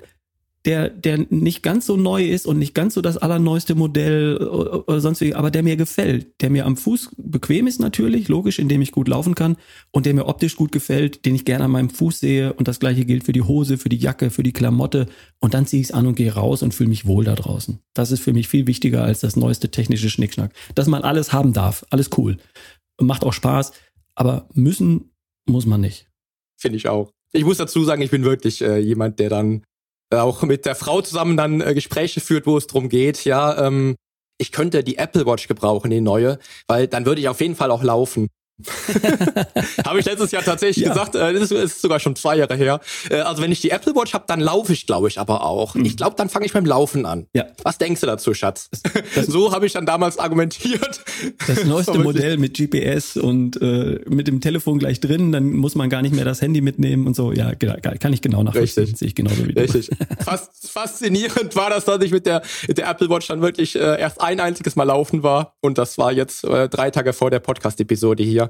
der, 0.64 0.88
der 0.88 1.26
nicht 1.28 1.62
ganz 1.62 1.84
so 1.84 1.96
neu 1.96 2.24
ist 2.24 2.46
und 2.46 2.58
nicht 2.58 2.74
ganz 2.74 2.94
so 2.94 3.02
das 3.02 3.18
allerneueste 3.18 3.74
Modell 3.74 4.38
oder 4.38 5.00
sonst 5.00 5.20
wie, 5.20 5.34
aber 5.34 5.50
der 5.50 5.62
mir 5.62 5.76
gefällt, 5.76 6.40
der 6.40 6.48
mir 6.48 6.64
am 6.64 6.76
Fuß 6.76 7.10
bequem 7.18 7.66
ist 7.66 7.80
natürlich, 7.80 8.28
logisch, 8.28 8.58
indem 8.58 8.80
ich 8.80 8.90
gut 8.90 9.08
laufen 9.08 9.34
kann 9.34 9.56
und 9.90 10.06
der 10.06 10.14
mir 10.14 10.26
optisch 10.26 10.56
gut 10.56 10.72
gefällt, 10.72 11.26
den 11.26 11.34
ich 11.34 11.44
gerne 11.44 11.64
an 11.64 11.70
meinem 11.70 11.90
Fuß 11.90 12.18
sehe 12.18 12.54
und 12.54 12.66
das 12.66 12.80
gleiche 12.80 13.04
gilt 13.04 13.24
für 13.24 13.32
die 13.32 13.42
Hose, 13.42 13.76
für 13.76 13.90
die 13.90 13.98
Jacke, 13.98 14.30
für 14.30 14.42
die 14.42 14.52
Klamotte 14.52 15.06
und 15.38 15.52
dann 15.52 15.66
ziehe 15.66 15.82
ich 15.82 15.88
es 15.88 15.94
an 15.94 16.06
und 16.06 16.14
gehe 16.14 16.32
raus 16.32 16.62
und 16.62 16.72
fühle 16.72 16.88
mich 16.88 17.06
wohl 17.06 17.24
da 17.24 17.34
draußen. 17.34 17.78
Das 17.92 18.10
ist 18.10 18.20
für 18.20 18.32
mich 18.32 18.48
viel 18.48 18.66
wichtiger 18.66 19.04
als 19.04 19.20
das 19.20 19.36
neueste 19.36 19.70
technische 19.70 20.08
Schnickschnack. 20.08 20.52
Dass 20.74 20.86
man 20.86 21.02
alles 21.02 21.32
haben 21.32 21.52
darf, 21.52 21.84
alles 21.90 22.08
cool. 22.16 22.38
Macht 22.98 23.24
auch 23.24 23.32
Spaß, 23.34 23.72
aber 24.14 24.48
müssen 24.54 25.10
muss 25.46 25.66
man 25.66 25.82
nicht. 25.82 26.08
Finde 26.58 26.78
ich 26.78 26.88
auch. 26.88 27.10
Ich 27.32 27.44
muss 27.44 27.58
dazu 27.58 27.84
sagen, 27.84 28.00
ich 28.00 28.10
bin 28.10 28.24
wirklich 28.24 28.62
äh, 28.62 28.78
jemand, 28.78 29.18
der 29.18 29.28
dann 29.28 29.56
äh, 29.56 29.60
auch 30.22 30.42
mit 30.42 30.66
der 30.66 30.74
Frau 30.74 31.02
zusammen 31.02 31.36
dann 31.36 31.60
äh, 31.60 31.74
Gespräche 31.74 32.20
führt, 32.20 32.46
wo 32.46 32.56
es 32.56 32.66
drum 32.66 32.88
geht, 32.88 33.24
ja, 33.24 33.66
ähm, 33.66 33.96
ich 34.38 34.52
könnte 34.52 34.82
die 34.82 34.98
Apple 34.98 35.26
Watch 35.26 35.48
gebrauchen, 35.48 35.90
die 35.90 36.00
neue, 36.00 36.38
weil 36.66 36.88
dann 36.88 37.06
würde 37.06 37.20
ich 37.20 37.28
auf 37.28 37.40
jeden 37.40 37.56
Fall 37.56 37.70
auch 37.70 37.82
laufen. 37.82 38.28
habe 39.84 39.98
ich 39.98 40.06
letztes 40.06 40.30
Jahr 40.30 40.44
tatsächlich 40.44 40.86
ja. 40.86 40.92
gesagt, 40.92 41.16
äh, 41.16 41.32
das 41.32 41.50
ist, 41.50 41.82
sogar 41.82 41.98
schon 41.98 42.14
zwei 42.14 42.36
Jahre 42.36 42.54
her. 42.54 42.80
Äh, 43.10 43.16
also 43.16 43.42
wenn 43.42 43.50
ich 43.50 43.60
die 43.60 43.70
Apple 43.70 43.94
Watch 43.96 44.14
habe, 44.14 44.24
dann 44.28 44.38
laufe 44.38 44.72
ich, 44.72 44.86
glaube 44.86 45.08
ich, 45.08 45.18
aber 45.18 45.44
auch. 45.44 45.74
Mhm. 45.74 45.84
Ich 45.84 45.96
glaube, 45.96 46.14
dann 46.16 46.28
fange 46.28 46.46
ich 46.46 46.52
beim 46.52 46.64
Laufen 46.64 47.04
an. 47.04 47.26
Ja. 47.34 47.46
Was 47.64 47.78
denkst 47.78 48.00
du 48.00 48.06
dazu, 48.06 48.32
Schatz? 48.32 48.70
Das, 49.14 49.26
so 49.26 49.52
habe 49.52 49.66
ich 49.66 49.72
dann 49.72 49.86
damals 49.86 50.18
argumentiert. 50.18 51.00
Das 51.48 51.64
neueste 51.64 51.98
Modell 51.98 52.36
mit 52.36 52.56
GPS 52.56 53.16
und 53.16 53.60
äh, 53.60 54.00
mit 54.08 54.28
dem 54.28 54.40
Telefon 54.40 54.78
gleich 54.78 55.00
drin, 55.00 55.32
dann 55.32 55.52
muss 55.52 55.74
man 55.74 55.90
gar 55.90 56.02
nicht 56.02 56.14
mehr 56.14 56.24
das 56.24 56.40
Handy 56.40 56.60
mitnehmen 56.60 57.08
und 57.08 57.16
so. 57.16 57.32
Ja, 57.32 57.54
kann 57.54 58.12
ich 58.12 58.22
genau 58.22 58.44
nachvollziehen. 58.44 58.84
Richtig. 58.84 58.98
Sehe 58.98 59.08
ich 59.08 59.14
genauso 59.16 59.48
wie. 59.48 59.52
Richtig. 59.52 59.90
Fast 60.24 60.70
faszinierend 60.70 61.56
war 61.56 61.70
das, 61.70 61.86
dass 61.86 62.02
ich 62.02 62.12
mit 62.12 62.24
der, 62.26 62.42
mit 62.68 62.78
der 62.78 62.88
Apple 62.88 63.10
Watch 63.10 63.26
dann 63.26 63.42
wirklich 63.42 63.74
äh, 63.74 64.00
erst 64.00 64.20
ein 64.20 64.38
einziges 64.38 64.76
Mal 64.76 64.84
laufen 64.84 65.24
war. 65.24 65.56
Und 65.60 65.76
das 65.76 65.98
war 65.98 66.12
jetzt 66.12 66.44
äh, 66.44 66.68
drei 66.68 66.92
Tage 66.92 67.12
vor 67.12 67.30
der 67.30 67.40
Podcast-Episode 67.40 68.22
hier. 68.22 68.43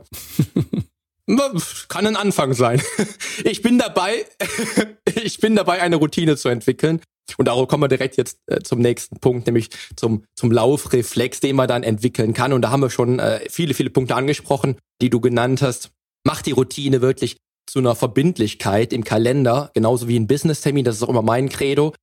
Kann 1.88 2.06
ein 2.06 2.16
Anfang 2.16 2.54
sein. 2.54 2.80
Ich 3.44 3.62
bin 3.62 3.78
dabei, 3.78 4.24
ich 5.24 5.38
bin 5.38 5.56
dabei, 5.56 5.82
eine 5.82 5.96
Routine 5.96 6.36
zu 6.36 6.48
entwickeln. 6.48 7.00
Und 7.36 7.46
darauf 7.46 7.66
kommen 7.66 7.82
wir 7.82 7.88
direkt 7.88 8.16
jetzt 8.16 8.38
äh, 8.46 8.60
zum 8.60 8.78
nächsten 8.78 9.18
Punkt, 9.18 9.46
nämlich 9.46 9.70
zum, 9.96 10.24
zum 10.36 10.52
Laufreflex, 10.52 11.40
den 11.40 11.56
man 11.56 11.66
dann 11.66 11.82
entwickeln 11.82 12.32
kann. 12.32 12.52
Und 12.52 12.62
da 12.62 12.70
haben 12.70 12.82
wir 12.82 12.90
schon 12.90 13.18
äh, 13.18 13.40
viele, 13.50 13.74
viele 13.74 13.90
Punkte 13.90 14.14
angesprochen, 14.14 14.76
die 15.00 15.10
du 15.10 15.20
genannt 15.20 15.62
hast. 15.62 15.90
Mach 16.24 16.42
die 16.42 16.52
Routine 16.52 17.00
wirklich 17.00 17.38
zu 17.66 17.80
einer 17.80 17.94
Verbindlichkeit 17.94 18.92
im 18.92 19.04
Kalender, 19.04 19.70
genauso 19.74 20.06
wie 20.06 20.18
ein 20.18 20.26
Business-Termin. 20.26 20.84
Das 20.84 20.96
ist 20.96 21.02
auch 21.02 21.08
immer 21.08 21.22
mein 21.22 21.48
Credo. 21.48 21.94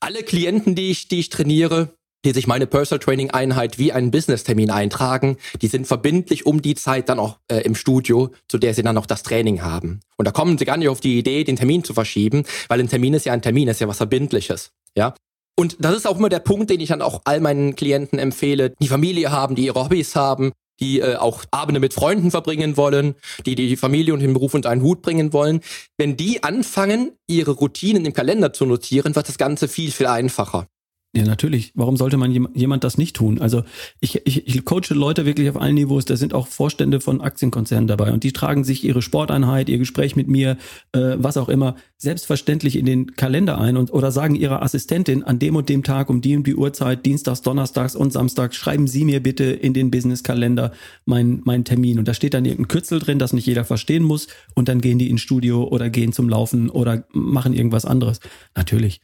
Alle 0.00 0.22
Klienten, 0.22 0.74
die 0.74 0.90
ich, 0.90 1.08
die 1.08 1.20
ich 1.20 1.30
trainiere, 1.30 1.94
die 2.28 2.34
sich 2.34 2.46
meine 2.46 2.66
Personal 2.66 2.98
Training 2.98 3.30
Einheit 3.30 3.78
wie 3.78 3.90
einen 3.90 4.10
Business-Termin 4.10 4.70
eintragen, 4.70 5.38
die 5.62 5.66
sind 5.66 5.86
verbindlich 5.86 6.44
um 6.44 6.60
die 6.60 6.74
Zeit 6.74 7.08
dann 7.08 7.18
auch 7.18 7.38
äh, 7.50 7.62
im 7.62 7.74
Studio, 7.74 8.30
zu 8.48 8.58
der 8.58 8.74
sie 8.74 8.82
dann 8.82 8.96
noch 8.96 9.06
das 9.06 9.22
Training 9.22 9.62
haben. 9.62 10.00
Und 10.18 10.28
da 10.28 10.30
kommen 10.30 10.58
sie 10.58 10.66
gar 10.66 10.76
nicht 10.76 10.90
auf 10.90 11.00
die 11.00 11.18
Idee, 11.18 11.44
den 11.44 11.56
Termin 11.56 11.84
zu 11.84 11.94
verschieben, 11.94 12.44
weil 12.68 12.80
ein 12.80 12.88
Termin 12.88 13.14
ist 13.14 13.24
ja 13.24 13.32
ein 13.32 13.40
Termin, 13.40 13.68
ist 13.68 13.80
ja 13.80 13.88
was 13.88 13.96
Verbindliches. 13.96 14.72
Ja, 14.94 15.14
und 15.58 15.76
das 15.80 15.96
ist 15.96 16.06
auch 16.06 16.18
immer 16.18 16.28
der 16.28 16.40
Punkt, 16.40 16.68
den 16.68 16.80
ich 16.80 16.90
dann 16.90 17.00
auch 17.00 17.22
all 17.24 17.40
meinen 17.40 17.74
Klienten 17.74 18.18
empfehle, 18.18 18.74
die 18.78 18.88
Familie 18.88 19.32
haben, 19.32 19.54
die 19.54 19.64
ihre 19.64 19.82
Hobbys 19.82 20.14
haben, 20.14 20.52
die 20.80 21.00
äh, 21.00 21.16
auch 21.16 21.44
Abende 21.50 21.80
mit 21.80 21.94
Freunden 21.94 22.30
verbringen 22.30 22.76
wollen, 22.76 23.14
die 23.46 23.54
die 23.54 23.76
Familie 23.76 24.12
und 24.12 24.20
den 24.20 24.34
Beruf 24.34 24.52
unter 24.52 24.70
einen 24.70 24.82
Hut 24.82 25.00
bringen 25.00 25.32
wollen. 25.32 25.60
Wenn 25.96 26.16
die 26.16 26.42
anfangen, 26.42 27.12
ihre 27.26 27.52
Routinen 27.52 28.04
im 28.04 28.12
Kalender 28.12 28.52
zu 28.52 28.66
notieren, 28.66 29.16
wird 29.16 29.28
das 29.28 29.38
Ganze 29.38 29.66
viel, 29.66 29.90
viel 29.90 30.06
einfacher. 30.06 30.66
Ja, 31.16 31.24
natürlich. 31.24 31.72
Warum 31.74 31.96
sollte 31.96 32.18
man 32.18 32.30
jemand 32.54 32.84
das 32.84 32.98
nicht 32.98 33.16
tun? 33.16 33.40
Also 33.40 33.64
ich, 33.98 34.26
ich, 34.26 34.46
ich 34.46 34.64
coache 34.66 34.92
Leute 34.92 35.24
wirklich 35.24 35.48
auf 35.48 35.56
allen 35.56 35.74
Niveaus. 35.74 36.04
Da 36.04 36.16
sind 36.16 36.34
auch 36.34 36.46
Vorstände 36.46 37.00
von 37.00 37.22
Aktienkonzernen 37.22 37.88
dabei 37.88 38.12
und 38.12 38.24
die 38.24 38.34
tragen 38.34 38.62
sich 38.62 38.84
ihre 38.84 39.00
Sporteinheit, 39.00 39.70
ihr 39.70 39.78
Gespräch 39.78 40.16
mit 40.16 40.28
mir, 40.28 40.58
äh, 40.92 41.16
was 41.16 41.38
auch 41.38 41.48
immer, 41.48 41.76
selbstverständlich 41.96 42.76
in 42.76 42.84
den 42.84 43.16
Kalender 43.16 43.58
ein 43.58 43.78
und 43.78 43.90
oder 43.90 44.12
sagen 44.12 44.34
ihrer 44.34 44.60
Assistentin 44.60 45.22
an 45.22 45.38
dem 45.38 45.56
und 45.56 45.70
dem 45.70 45.82
Tag 45.82 46.10
um 46.10 46.20
die 46.20 46.36
und 46.36 46.46
die 46.46 46.54
Uhrzeit, 46.54 47.06
Dienstags, 47.06 47.40
Donnerstags 47.40 47.96
und 47.96 48.12
Samstags, 48.12 48.56
schreiben 48.56 48.86
Sie 48.86 49.06
mir 49.06 49.22
bitte 49.22 49.44
in 49.44 49.72
den 49.72 49.90
Businesskalender 49.90 50.72
meinen 51.06 51.40
mein 51.44 51.64
Termin. 51.64 51.98
Und 51.98 52.06
da 52.06 52.12
steht 52.12 52.34
dann 52.34 52.44
irgendein 52.44 52.68
Kürzel 52.68 52.98
drin, 52.98 53.18
das 53.18 53.32
nicht 53.32 53.46
jeder 53.46 53.64
verstehen 53.64 54.02
muss. 54.02 54.28
Und 54.54 54.68
dann 54.68 54.82
gehen 54.82 54.98
die 54.98 55.08
ins 55.08 55.22
Studio 55.22 55.64
oder 55.64 55.88
gehen 55.88 56.12
zum 56.12 56.28
Laufen 56.28 56.68
oder 56.68 57.06
machen 57.12 57.54
irgendwas 57.54 57.86
anderes. 57.86 58.20
Natürlich. 58.54 59.00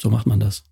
So 0.00 0.08
macht 0.08 0.26
man 0.26 0.40
das. 0.40 0.64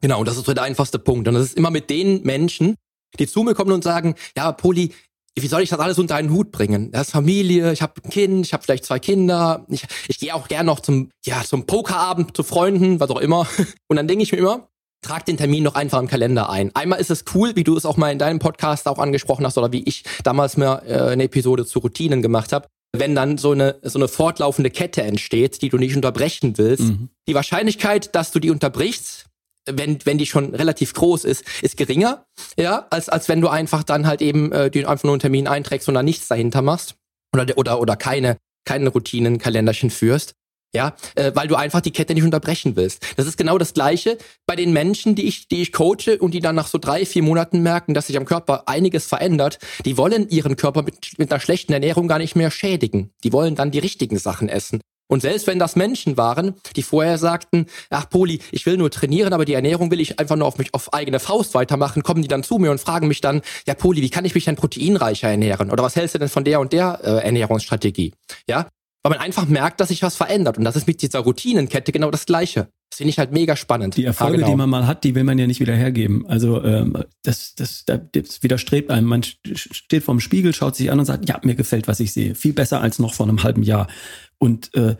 Genau, 0.00 0.20
und 0.20 0.28
das 0.28 0.36
ist 0.36 0.46
so 0.46 0.54
der 0.54 0.64
einfachste 0.64 0.98
Punkt. 0.98 1.28
Und 1.28 1.34
das 1.34 1.44
ist 1.44 1.56
immer 1.56 1.70
mit 1.70 1.90
den 1.90 2.22
Menschen, 2.22 2.76
die 3.18 3.26
zu 3.26 3.42
mir 3.42 3.54
kommen 3.54 3.72
und 3.72 3.84
sagen, 3.84 4.14
ja, 4.36 4.52
Poli, 4.52 4.92
wie 5.38 5.46
soll 5.48 5.62
ich 5.62 5.68
das 5.68 5.80
alles 5.80 5.98
unter 5.98 6.14
einen 6.14 6.30
Hut 6.30 6.50
bringen? 6.50 6.90
Das 6.92 7.08
ist 7.08 7.12
Familie, 7.12 7.72
ich 7.72 7.82
habe 7.82 7.94
ein 8.02 8.10
Kind, 8.10 8.46
ich 8.46 8.52
habe 8.52 8.62
vielleicht 8.62 8.84
zwei 8.84 8.98
Kinder, 8.98 9.66
ich, 9.68 9.84
ich 10.08 10.18
gehe 10.18 10.34
auch 10.34 10.48
gern 10.48 10.66
noch 10.66 10.80
zum, 10.80 11.10
ja, 11.24 11.42
zum 11.44 11.66
Pokerabend 11.66 12.34
zu 12.34 12.42
Freunden, 12.42 13.00
was 13.00 13.10
auch 13.10 13.20
immer. 13.20 13.46
Und 13.88 13.96
dann 13.96 14.08
denke 14.08 14.22
ich 14.22 14.32
mir 14.32 14.38
immer, 14.38 14.68
trag 15.02 15.26
den 15.26 15.36
Termin 15.36 15.62
noch 15.62 15.74
einfach 15.74 16.00
im 16.00 16.08
Kalender 16.08 16.48
ein. 16.48 16.74
Einmal 16.74 17.00
ist 17.00 17.10
es 17.10 17.24
cool, 17.34 17.54
wie 17.54 17.64
du 17.64 17.76
es 17.76 17.84
auch 17.84 17.98
mal 17.98 18.10
in 18.10 18.18
deinem 18.18 18.38
Podcast 18.38 18.88
auch 18.88 18.98
angesprochen 18.98 19.44
hast 19.44 19.58
oder 19.58 19.72
wie 19.72 19.82
ich 19.84 20.04
damals 20.24 20.56
mir 20.56 20.82
äh, 20.86 21.00
eine 21.10 21.24
Episode 21.24 21.66
zu 21.66 21.80
Routinen 21.80 22.22
gemacht 22.22 22.52
habe. 22.52 22.66
Wenn 22.96 23.14
dann 23.14 23.36
so 23.36 23.52
eine, 23.52 23.76
so 23.82 23.98
eine 23.98 24.08
fortlaufende 24.08 24.70
Kette 24.70 25.02
entsteht, 25.02 25.60
die 25.60 25.68
du 25.68 25.76
nicht 25.76 25.94
unterbrechen 25.94 26.56
willst, 26.56 26.84
mhm. 26.84 27.10
die 27.28 27.34
Wahrscheinlichkeit, 27.34 28.14
dass 28.14 28.32
du 28.32 28.38
die 28.38 28.50
unterbrichst, 28.50 29.26
wenn, 29.70 29.98
wenn 30.04 30.18
die 30.18 30.26
schon 30.26 30.54
relativ 30.54 30.94
groß 30.94 31.24
ist, 31.24 31.44
ist 31.62 31.76
geringer, 31.76 32.26
ja, 32.58 32.86
als, 32.90 33.08
als 33.08 33.28
wenn 33.28 33.40
du 33.40 33.48
einfach 33.48 33.82
dann 33.82 34.06
halt 34.06 34.22
eben 34.22 34.52
äh, 34.52 34.70
die 34.70 34.86
einfach 34.86 35.04
nur 35.04 35.14
einen 35.14 35.20
Termin 35.20 35.46
einträgst 35.46 35.88
und 35.88 35.94
dann 35.94 36.04
nichts 36.04 36.28
dahinter 36.28 36.62
machst. 36.62 36.94
Oder, 37.34 37.58
oder, 37.58 37.80
oder 37.80 37.96
keine, 37.96 38.36
keine 38.64 38.88
Routinen, 38.88 39.38
Kalenderchen 39.38 39.90
führst. 39.90 40.34
Ja, 40.74 40.94
äh, 41.14 41.32
weil 41.34 41.48
du 41.48 41.54
einfach 41.54 41.80
die 41.80 41.92
Kette 41.92 42.12
nicht 42.12 42.24
unterbrechen 42.24 42.76
willst. 42.76 43.02
Das 43.16 43.26
ist 43.26 43.38
genau 43.38 43.56
das 43.56 43.72
Gleiche 43.72 44.18
bei 44.46 44.56
den 44.56 44.72
Menschen, 44.72 45.14
die 45.14 45.24
ich, 45.26 45.48
die 45.48 45.62
ich 45.62 45.72
coache 45.72 46.18
und 46.18 46.34
die 46.34 46.40
dann 46.40 46.56
nach 46.56 46.66
so 46.66 46.76
drei, 46.76 47.06
vier 47.06 47.22
Monaten 47.22 47.62
merken, 47.62 47.94
dass 47.94 48.08
sich 48.08 48.16
am 48.16 48.26
Körper 48.26 48.68
einiges 48.68 49.06
verändert. 49.06 49.58
Die 49.86 49.96
wollen 49.96 50.28
ihren 50.28 50.56
Körper 50.56 50.82
mit, 50.82 51.18
mit 51.18 51.32
einer 51.32 51.40
schlechten 51.40 51.72
Ernährung 51.72 52.08
gar 52.08 52.18
nicht 52.18 52.36
mehr 52.36 52.50
schädigen. 52.50 53.10
Die 53.24 53.32
wollen 53.32 53.54
dann 53.54 53.70
die 53.70 53.78
richtigen 53.78 54.18
Sachen 54.18 54.48
essen. 54.50 54.80
Und 55.08 55.20
selbst 55.20 55.46
wenn 55.46 55.58
das 55.58 55.76
Menschen 55.76 56.16
waren, 56.16 56.54
die 56.74 56.82
vorher 56.82 57.18
sagten, 57.18 57.66
ach 57.90 58.08
Poli, 58.08 58.40
ich 58.50 58.66
will 58.66 58.76
nur 58.76 58.90
trainieren, 58.90 59.32
aber 59.32 59.44
die 59.44 59.54
Ernährung 59.54 59.90
will 59.90 60.00
ich 60.00 60.18
einfach 60.18 60.36
nur 60.36 60.46
auf 60.46 60.58
mich 60.58 60.74
auf 60.74 60.92
eigene 60.92 61.20
Faust 61.20 61.54
weitermachen, 61.54 62.02
kommen 62.02 62.22
die 62.22 62.28
dann 62.28 62.42
zu 62.42 62.58
mir 62.58 62.70
und 62.70 62.80
fragen 62.80 63.08
mich 63.08 63.20
dann, 63.20 63.42
ja 63.66 63.74
Poli, 63.74 64.02
wie 64.02 64.10
kann 64.10 64.24
ich 64.24 64.34
mich 64.34 64.44
denn 64.44 64.56
proteinreicher 64.56 65.28
ernähren? 65.28 65.70
Oder 65.70 65.82
was 65.82 65.96
hältst 65.96 66.14
du 66.14 66.18
denn 66.18 66.28
von 66.28 66.44
der 66.44 66.60
und 66.60 66.72
der 66.72 67.00
äh, 67.02 67.24
Ernährungsstrategie? 67.24 68.14
Ja, 68.48 68.68
weil 69.10 69.18
man 69.18 69.24
einfach 69.24 69.46
merkt, 69.46 69.80
dass 69.80 69.88
sich 69.88 70.02
was 70.02 70.16
verändert. 70.16 70.58
Und 70.58 70.64
das 70.64 70.74
ist 70.74 70.86
mit 70.86 71.00
dieser 71.00 71.20
Routinenkette 71.20 71.92
genau 71.92 72.10
das 72.10 72.26
Gleiche. 72.26 72.68
Das 72.90 72.98
finde 72.98 73.10
ich 73.10 73.18
halt 73.18 73.30
mega 73.30 73.54
spannend. 73.54 73.96
Die 73.96 74.04
Erfolge, 74.04 74.38
genau. 74.38 74.48
die 74.48 74.56
man 74.56 74.68
mal 74.68 74.86
hat, 74.86 75.04
die 75.04 75.14
will 75.14 75.22
man 75.22 75.38
ja 75.38 75.46
nicht 75.46 75.60
wieder 75.60 75.74
hergeben. 75.74 76.26
Also 76.26 76.62
ähm, 76.64 77.04
das, 77.22 77.54
das, 77.54 77.84
das 77.86 78.42
widerstrebt 78.42 78.90
einem. 78.90 79.06
Man 79.06 79.22
steht 79.22 80.02
vorm 80.02 80.18
Spiegel, 80.18 80.52
schaut 80.54 80.74
sich 80.74 80.90
an 80.90 80.98
und 80.98 81.04
sagt, 81.04 81.28
ja, 81.28 81.38
mir 81.44 81.54
gefällt, 81.54 81.88
was 81.88 82.00
ich 82.00 82.12
sehe. 82.12 82.34
Viel 82.34 82.52
besser 82.52 82.80
als 82.80 82.98
noch 82.98 83.14
vor 83.14 83.28
einem 83.28 83.42
halben 83.42 83.62
Jahr. 83.62 83.86
Und 84.38 84.74
äh, 84.74 84.96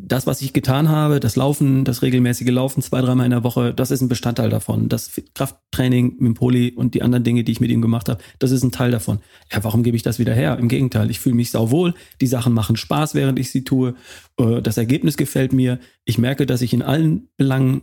das, 0.00 0.28
was 0.28 0.40
ich 0.42 0.52
getan 0.52 0.88
habe, 0.88 1.18
das 1.18 1.34
Laufen, 1.34 1.84
das 1.84 2.02
regelmäßige 2.02 2.50
Laufen 2.50 2.82
zwei, 2.82 3.00
dreimal 3.00 3.26
in 3.26 3.32
der 3.32 3.42
Woche, 3.42 3.74
das 3.74 3.90
ist 3.90 4.00
ein 4.00 4.08
Bestandteil 4.08 4.48
davon. 4.48 4.88
Das 4.88 5.20
Krafttraining 5.34 6.14
mit 6.18 6.26
dem 6.26 6.34
Poli 6.34 6.70
und 6.70 6.94
die 6.94 7.02
anderen 7.02 7.24
Dinge, 7.24 7.42
die 7.42 7.50
ich 7.50 7.60
mit 7.60 7.70
ihm 7.70 7.82
gemacht 7.82 8.08
habe, 8.08 8.22
das 8.38 8.52
ist 8.52 8.62
ein 8.62 8.70
Teil 8.70 8.92
davon. 8.92 9.18
Ja, 9.52 9.62
warum 9.64 9.82
gebe 9.82 9.96
ich 9.96 10.04
das 10.04 10.20
wieder 10.20 10.32
her? 10.32 10.56
Im 10.58 10.68
Gegenteil, 10.68 11.10
ich 11.10 11.18
fühle 11.18 11.34
mich 11.34 11.50
sauwohl, 11.50 11.94
die 12.20 12.28
Sachen 12.28 12.54
machen 12.54 12.76
Spaß, 12.76 13.14
während 13.14 13.40
ich 13.40 13.50
sie 13.50 13.64
tue, 13.64 13.96
äh, 14.38 14.62
das 14.62 14.76
Ergebnis 14.76 15.16
gefällt 15.16 15.52
mir. 15.52 15.80
Ich 16.04 16.16
merke, 16.16 16.46
dass 16.46 16.62
ich 16.62 16.72
in 16.72 16.82
allen 16.82 17.28
Belangen 17.36 17.82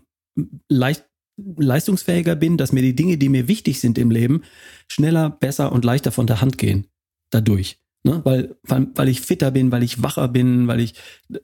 leicht 0.69 1.04
leistungsfähiger 1.38 2.38
bin, 2.38 2.56
dass 2.56 2.71
mir 2.71 2.82
die 2.82 2.95
Dinge, 2.95 3.17
die 3.17 3.28
mir 3.28 3.49
wichtig 3.49 3.82
sind 3.82 3.97
im 3.97 4.10
Leben, 4.10 4.43
schneller, 4.88 5.30
besser 5.30 5.73
und 5.73 5.84
leichter 5.84 6.13
von 6.13 6.28
der 6.28 6.39
Hand 6.39 6.58
gehen. 6.58 6.88
Dadurch. 7.30 7.85
Ne? 8.05 8.21
Weil, 8.23 8.55
weil, 8.61 8.87
weil 8.93 9.09
ich 9.09 9.21
fitter 9.21 9.49
bin, 9.49 9.71
weil 9.71 9.81
ich 9.81 10.03
wacher 10.03 10.27
bin, 10.27 10.67
weil 10.67 10.79
ich 10.79 10.93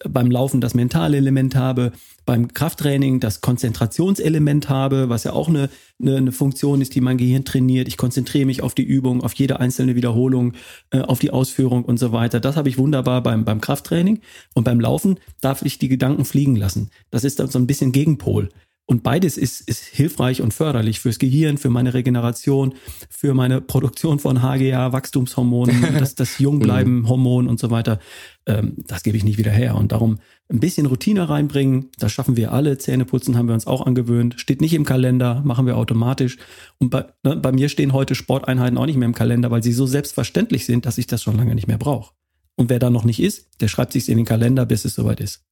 beim 0.08 0.30
Laufen 0.30 0.62
das 0.62 0.76
mentale 0.76 1.18
Element 1.18 1.56
habe, 1.56 1.92
beim 2.24 2.54
Krafttraining 2.54 3.20
das 3.20 3.42
Konzentrationselement 3.42 4.70
habe, 4.70 5.10
was 5.10 5.24
ja 5.24 5.34
auch 5.34 5.50
eine, 5.50 5.72
eine, 6.00 6.18
eine 6.18 6.32
Funktion 6.32 6.80
ist, 6.80 6.94
die 6.94 7.02
mein 7.02 7.18
Gehirn 7.18 7.46
trainiert. 7.46 7.88
Ich 7.88 7.98
konzentriere 7.98 8.46
mich 8.46 8.62
auf 8.62 8.76
die 8.76 8.84
Übung, 8.84 9.24
auf 9.24 9.34
jede 9.34 9.60
einzelne 9.60 9.96
Wiederholung, 9.96 10.54
äh, 10.92 11.00
auf 11.00 11.18
die 11.18 11.32
Ausführung 11.32 11.84
und 11.84 11.98
so 11.98 12.12
weiter. 12.12 12.40
Das 12.40 12.58
habe 12.58 12.70
ich 12.70 12.78
wunderbar 12.78 13.24
beim, 13.24 13.44
beim 13.44 13.60
Krafttraining. 13.60 14.20
Und 14.54 14.64
beim 14.64 14.80
Laufen 14.80 15.20
darf 15.42 15.64
ich 15.64 15.80
die 15.80 15.90
Gedanken 15.90 16.26
fliegen 16.26 16.56
lassen. 16.56 16.92
Das 17.10 17.24
ist 17.24 17.40
dann 17.40 17.48
so 17.48 17.58
ein 17.58 17.66
bisschen 17.66 17.92
Gegenpol. 17.92 18.50
Und 18.92 19.04
beides 19.04 19.38
ist, 19.38 19.62
ist 19.62 19.86
hilfreich 19.86 20.42
und 20.42 20.54
förderlich 20.54 21.00
fürs 21.00 21.18
Gehirn, 21.18 21.58
für 21.58 21.70
meine 21.70 21.94
Regeneration, 21.94 22.74
für 23.10 23.34
meine 23.34 23.62
Produktion 23.62 24.20
von 24.20 24.42
HGA, 24.42 24.92
Wachstumshormonen, 24.92 25.82
das, 25.98 26.16
das 26.16 26.40
Jungbleiben-Hormon 26.40 27.48
und 27.48 27.58
so 27.58 27.72
weiter. 27.72 28.00
Ähm, 28.46 28.76
das 28.86 29.04
gebe 29.04 29.16
ich 29.16 29.24
nicht 29.24 29.38
wieder 29.38 29.52
her. 29.52 29.76
Und 29.76 29.94
darum 29.94 30.20
ein 30.50 30.60
bisschen 30.60 30.88
Routine 30.88 31.30
reinbringen, 31.30 31.88
das 32.00 32.12
schaffen 32.12 32.36
wir 32.36 32.52
alle. 32.52 32.80
Zähneputzen 32.80 33.38
haben 33.38 33.48
wir 33.48 33.54
uns 33.54 33.66
auch 33.66 33.86
angewöhnt. 33.86 34.42
Steht 34.42 34.60
nicht 34.60 34.74
im 34.74 34.84
Kalender, 34.84 35.42
machen 35.46 35.66
wir 35.66 35.78
automatisch. 35.78 36.36
Und 36.78 36.90
bei, 36.90 37.06
ne, 37.24 37.38
bei 37.38 37.54
mir 37.54 37.70
stehen 37.70 37.94
heute 37.94 38.14
Sporteinheiten 38.14 38.78
auch 38.78 38.88
nicht 38.88 38.98
mehr 38.98 39.06
im 39.06 39.16
Kalender, 39.16 39.52
weil 39.52 39.64
sie 39.64 39.72
so 39.72 39.86
selbstverständlich 39.86 40.66
sind, 40.66 40.86
dass 40.86 40.98
ich 40.98 41.08
das 41.08 41.24
schon 41.24 41.38
lange 41.38 41.56
nicht 41.56 41.70
mehr 41.70 41.78
brauche. 41.78 42.14
Und 42.58 42.70
wer 42.70 42.80
da 42.80 42.90
noch 42.90 43.06
nicht 43.06 43.22
ist, 43.22 43.62
der 43.62 43.70
schreibt 43.70 43.94
sich 43.94 44.10
in 44.10 44.18
den 44.18 44.26
Kalender, 44.26 44.66
bis 44.66 44.84
es 44.84 44.96
soweit 44.96 45.22
ist. 45.22 45.46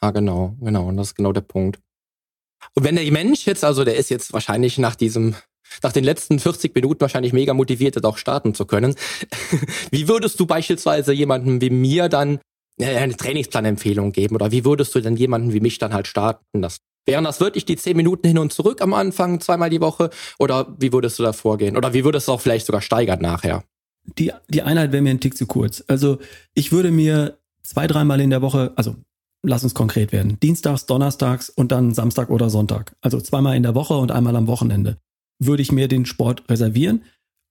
Ah, 0.00 0.10
genau, 0.10 0.56
genau. 0.60 0.88
Und 0.88 0.96
das 0.96 1.10
ist 1.10 1.14
genau 1.14 1.32
der 1.32 1.42
Punkt. 1.42 1.78
Und 2.74 2.84
wenn 2.84 2.96
der 2.96 3.10
Mensch 3.12 3.46
jetzt, 3.46 3.64
also 3.64 3.84
der 3.84 3.96
ist 3.96 4.10
jetzt 4.10 4.32
wahrscheinlich 4.32 4.78
nach 4.78 4.94
diesem, 4.94 5.34
nach 5.82 5.92
den 5.92 6.04
letzten 6.04 6.38
40 6.38 6.74
Minuten 6.74 7.00
wahrscheinlich 7.00 7.32
mega 7.32 7.54
motiviert, 7.54 7.96
das 7.96 8.04
auch 8.04 8.18
starten 8.18 8.54
zu 8.54 8.64
können. 8.64 8.94
wie 9.90 10.08
würdest 10.08 10.40
du 10.40 10.46
beispielsweise 10.46 11.12
jemandem 11.12 11.60
wie 11.60 11.70
mir 11.70 12.08
dann 12.08 12.40
eine 12.80 13.16
Trainingsplanempfehlung 13.16 14.12
geben? 14.12 14.34
Oder 14.34 14.50
wie 14.50 14.64
würdest 14.64 14.94
du 14.94 15.00
denn 15.00 15.16
jemanden 15.16 15.52
wie 15.52 15.60
mich 15.60 15.78
dann 15.78 15.94
halt 15.94 16.06
starten? 16.06 16.62
Das 16.62 16.78
Wären 17.06 17.24
das 17.24 17.40
wirklich 17.40 17.64
die 17.66 17.76
10 17.76 17.96
Minuten 17.96 18.26
hin 18.26 18.38
und 18.38 18.52
zurück 18.52 18.80
am 18.80 18.94
Anfang, 18.94 19.40
zweimal 19.40 19.68
die 19.68 19.80
Woche? 19.80 20.10
Oder 20.38 20.74
wie 20.78 20.92
würdest 20.92 21.18
du 21.18 21.22
da 21.22 21.32
vorgehen? 21.32 21.76
Oder 21.76 21.92
wie 21.92 22.04
würdest 22.04 22.28
du 22.28 22.32
auch 22.32 22.40
vielleicht 22.40 22.66
sogar 22.66 22.80
steigern 22.80 23.20
nachher? 23.20 23.62
Die, 24.18 24.32
die 24.48 24.62
Einheit 24.62 24.92
wäre 24.92 25.02
mir 25.02 25.10
ein 25.10 25.20
Tick 25.20 25.36
zu 25.36 25.46
kurz. 25.46 25.84
Also 25.86 26.18
ich 26.54 26.72
würde 26.72 26.90
mir 26.90 27.38
zwei, 27.62 27.86
dreimal 27.86 28.20
in 28.20 28.30
der 28.30 28.42
Woche, 28.42 28.72
also 28.76 28.96
lass 29.44 29.64
uns 29.64 29.74
konkret 29.74 30.12
werden. 30.12 30.38
Dienstags, 30.40 30.86
Donnerstags 30.86 31.50
und 31.50 31.72
dann 31.72 31.94
Samstag 31.94 32.30
oder 32.30 32.50
Sonntag. 32.50 32.96
Also 33.00 33.20
zweimal 33.20 33.56
in 33.56 33.62
der 33.62 33.74
Woche 33.74 33.96
und 33.96 34.10
einmal 34.10 34.36
am 34.36 34.46
Wochenende. 34.46 34.98
Würde 35.38 35.62
ich 35.62 35.72
mir 35.72 35.88
den 35.88 36.06
Sport 36.06 36.44
reservieren. 36.48 37.02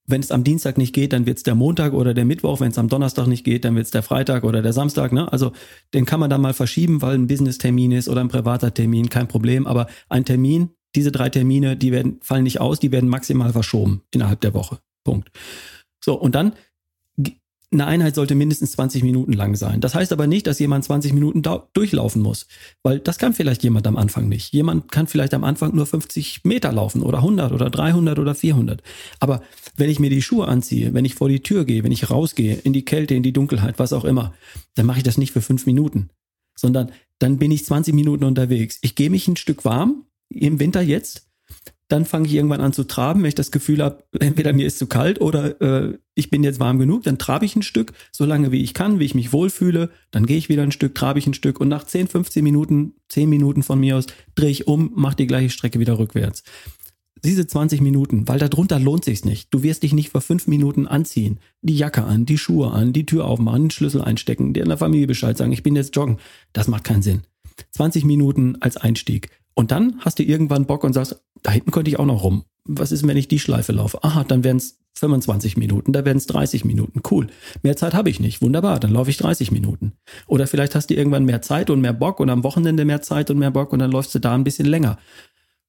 Wenn 0.05 0.19
es 0.19 0.31
am 0.31 0.43
Dienstag 0.43 0.77
nicht 0.77 0.93
geht, 0.93 1.13
dann 1.13 1.25
wird 1.25 1.37
es 1.37 1.43
der 1.43 1.55
Montag 1.55 1.93
oder 1.93 2.13
der 2.13 2.25
Mittwoch. 2.25 2.59
Wenn 2.59 2.71
es 2.71 2.77
am 2.77 2.89
Donnerstag 2.89 3.27
nicht 3.27 3.45
geht, 3.45 3.63
dann 3.63 3.75
wird 3.75 3.85
es 3.85 3.91
der 3.91 4.03
Freitag 4.03 4.43
oder 4.43 4.61
der 4.61 4.73
Samstag. 4.73 5.13
Ne? 5.13 5.31
Also 5.31 5.53
den 5.93 6.05
kann 6.05 6.19
man 6.19 6.29
dann 6.29 6.41
mal 6.41 6.53
verschieben, 6.53 7.01
weil 7.01 7.15
ein 7.15 7.27
Business-Termin 7.27 7.93
ist 7.93 8.09
oder 8.09 8.21
ein 8.21 8.27
privater 8.27 8.73
Termin, 8.73 9.09
kein 9.09 9.29
Problem. 9.29 9.65
Aber 9.65 9.87
ein 10.09 10.25
Termin, 10.25 10.71
diese 10.95 11.11
drei 11.11 11.29
Termine, 11.29 11.77
die 11.77 11.91
werden, 11.91 12.19
fallen 12.21 12.43
nicht 12.43 12.59
aus, 12.59 12.79
die 12.79 12.91
werden 12.91 13.09
maximal 13.09 13.53
verschoben 13.53 14.01
innerhalb 14.13 14.41
der 14.41 14.53
Woche. 14.53 14.79
Punkt. 15.05 15.31
So, 16.03 16.15
und 16.15 16.35
dann 16.35 16.53
eine 17.73 17.87
Einheit 17.87 18.15
sollte 18.15 18.35
mindestens 18.35 18.73
20 18.73 19.03
Minuten 19.03 19.33
lang 19.33 19.55
sein. 19.55 19.81
Das 19.81 19.95
heißt 19.95 20.13
aber 20.13 20.27
nicht, 20.27 20.47
dass 20.47 20.59
jemand 20.59 20.85
20 20.85 21.13
Minuten 21.13 21.41
durchlaufen 21.73 22.21
muss, 22.21 22.47
weil 22.83 22.99
das 22.99 23.17
kann 23.17 23.33
vielleicht 23.33 23.63
jemand 23.63 23.87
am 23.87 23.97
Anfang 23.97 24.29
nicht. 24.29 24.53
Jemand 24.53 24.91
kann 24.91 25.07
vielleicht 25.07 25.33
am 25.33 25.43
Anfang 25.43 25.75
nur 25.75 25.85
50 25.85 26.41
Meter 26.43 26.71
laufen 26.71 27.01
oder 27.01 27.17
100 27.19 27.51
oder 27.51 27.69
300 27.69 28.19
oder 28.19 28.35
400. 28.35 28.81
Aber 29.19 29.41
wenn 29.75 29.89
ich 29.89 29.99
mir 29.99 30.09
die 30.09 30.21
Schuhe 30.21 30.47
anziehe, 30.47 30.93
wenn 30.93 31.05
ich 31.05 31.15
vor 31.15 31.29
die 31.29 31.41
Tür 31.41 31.65
gehe, 31.65 31.83
wenn 31.83 31.91
ich 31.91 32.09
rausgehe, 32.09 32.55
in 32.55 32.73
die 32.73 32.85
Kälte, 32.85 33.15
in 33.15 33.23
die 33.23 33.33
Dunkelheit, 33.33 33.79
was 33.79 33.93
auch 33.93 34.05
immer, 34.05 34.33
dann 34.75 34.85
mache 34.85 34.99
ich 34.99 35.03
das 35.03 35.17
nicht 35.17 35.31
für 35.31 35.41
fünf 35.41 35.65
Minuten, 35.65 36.09
sondern 36.55 36.91
dann 37.19 37.37
bin 37.37 37.51
ich 37.51 37.65
20 37.65 37.93
Minuten 37.93 38.23
unterwegs. 38.23 38.79
Ich 38.81 38.95
gehe 38.95 39.09
mich 39.09 39.27
ein 39.27 39.37
Stück 39.37 39.65
warm, 39.65 40.05
im 40.29 40.59
Winter 40.59 40.81
jetzt, 40.81 41.29
dann 41.89 42.05
fange 42.05 42.27
ich 42.27 42.33
irgendwann 42.33 42.61
an 42.61 42.73
zu 42.73 42.85
traben, 42.85 43.21
wenn 43.21 43.29
ich 43.29 43.35
das 43.35 43.51
Gefühl 43.51 43.83
habe, 43.83 44.03
entweder 44.19 44.53
mir 44.53 44.65
ist 44.65 44.79
zu 44.79 44.87
kalt 44.87 45.21
oder 45.21 45.61
äh, 45.61 45.97
ich 46.15 46.29
bin 46.29 46.43
jetzt 46.43 46.59
warm 46.59 46.79
genug, 46.79 47.03
dann 47.03 47.17
trabe 47.17 47.45
ich 47.45 47.55
ein 47.55 47.61
Stück, 47.61 47.93
so 48.11 48.25
lange 48.25 48.51
wie 48.51 48.63
ich 48.63 48.73
kann, 48.73 48.99
wie 48.99 49.05
ich 49.05 49.15
mich 49.15 49.33
wohlfühle, 49.33 49.89
dann 50.11 50.25
gehe 50.25 50.37
ich 50.37 50.49
wieder 50.49 50.63
ein 50.63 50.71
Stück, 50.71 50.95
trabe 50.95 51.19
ich 51.19 51.27
ein 51.27 51.33
Stück 51.33 51.59
und 51.59 51.67
nach 51.67 51.83
10, 51.83 52.07
15 52.07 52.43
Minuten, 52.43 52.93
10 53.09 53.29
Minuten 53.29 53.63
von 53.63 53.79
mir 53.79 53.97
aus, 53.97 54.07
drehe 54.35 54.49
ich 54.49 54.67
um, 54.67 54.91
mache 54.95 55.17
die 55.17 55.27
gleiche 55.27 55.49
Strecke 55.49 55.79
wieder 55.79 55.99
rückwärts. 55.99 56.43
Diese 57.25 57.47
20 57.47 57.79
Minuten, 57.79 58.27
weil 58.27 58.39
darunter 58.39 58.79
lohnt 58.79 59.05
sich's 59.05 59.23
nicht. 59.23 59.53
Du 59.53 59.63
wirst 59.63 59.83
dich 59.83 59.93
nicht 59.93 60.09
vor 60.09 60.19
fünf 60.19 60.47
Minuten 60.47 60.87
anziehen, 60.87 61.39
die 61.61 61.77
Jacke 61.77 62.03
an, 62.03 62.25
die 62.25 62.37
Schuhe 62.37 62.71
an, 62.71 62.91
die 62.91 63.05
Tür 63.05 63.25
aufmachen, 63.25 63.65
den 63.65 63.71
Schlüssel 63.71 64.01
einstecken, 64.01 64.53
dir 64.53 64.63
in 64.63 64.69
der 64.69 64.77
Familie 64.77 65.07
Bescheid 65.07 65.37
sagen, 65.37 65.53
ich 65.53 65.63
bin 65.63 65.75
jetzt 65.77 65.95
joggen. 65.95 66.17
Das 66.51 66.67
macht 66.67 66.83
keinen 66.83 67.01
Sinn. 67.01 67.21
20 67.71 68.03
Minuten 68.03 68.57
als 68.59 68.75
Einstieg. 68.75 69.29
Und 69.53 69.71
dann 69.71 69.99
hast 69.99 70.19
du 70.19 70.23
irgendwann 70.23 70.65
Bock 70.65 70.83
und 70.83 70.93
sagst, 70.93 71.21
da 71.43 71.51
hinten 71.51 71.71
könnte 71.71 71.89
ich 71.89 71.99
auch 71.99 72.05
noch 72.05 72.23
rum. 72.23 72.45
Was 72.65 72.91
ist, 72.91 73.05
wenn 73.05 73.17
ich 73.17 73.27
die 73.27 73.39
Schleife 73.39 73.73
laufe? 73.73 74.03
Aha, 74.03 74.23
dann 74.23 74.43
wären 74.43 74.57
es 74.57 74.79
25 74.97 75.57
Minuten, 75.57 75.91
da 75.91 76.05
wären 76.05 76.17
es 76.17 76.27
30 76.27 76.65
Minuten. 76.65 77.01
Cool. 77.09 77.27
Mehr 77.61 77.75
Zeit 77.75 77.93
habe 77.93 78.09
ich 78.09 78.19
nicht. 78.19 78.41
Wunderbar, 78.41 78.79
dann 78.79 78.91
laufe 78.91 79.09
ich 79.09 79.17
30 79.17 79.51
Minuten. 79.51 79.93
Oder 80.27 80.47
vielleicht 80.47 80.75
hast 80.75 80.89
du 80.89 80.93
irgendwann 80.93 81.25
mehr 81.25 81.41
Zeit 81.41 81.69
und 81.69 81.81
mehr 81.81 81.93
Bock 81.93 82.19
und 82.19 82.29
am 82.29 82.43
Wochenende 82.43 82.85
mehr 82.85 83.01
Zeit 83.01 83.29
und 83.29 83.39
mehr 83.39 83.51
Bock 83.51 83.73
und 83.73 83.79
dann 83.79 83.91
läufst 83.91 84.13
du 84.15 84.19
da 84.19 84.33
ein 84.33 84.43
bisschen 84.43 84.67
länger. 84.67 84.97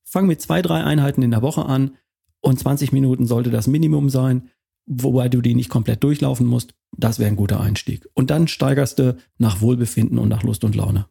Fang 0.04 0.26
mit 0.26 0.40
zwei, 0.40 0.62
drei 0.62 0.84
Einheiten 0.84 1.22
in 1.22 1.30
der 1.30 1.42
Woche 1.42 1.64
an 1.64 1.96
und 2.40 2.60
20 2.60 2.92
Minuten 2.92 3.26
sollte 3.26 3.50
das 3.50 3.66
Minimum 3.66 4.10
sein, 4.10 4.50
wobei 4.86 5.28
du 5.28 5.40
die 5.40 5.54
nicht 5.54 5.70
komplett 5.70 6.04
durchlaufen 6.04 6.46
musst. 6.46 6.74
Das 6.96 7.18
wäre 7.18 7.28
ein 7.28 7.36
guter 7.36 7.60
Einstieg. 7.60 8.06
Und 8.12 8.30
dann 8.30 8.46
steigerst 8.46 8.98
du 8.98 9.16
nach 9.38 9.60
Wohlbefinden 9.62 10.18
und 10.18 10.28
nach 10.28 10.42
Lust 10.42 10.62
und 10.62 10.76
Laune. 10.76 11.06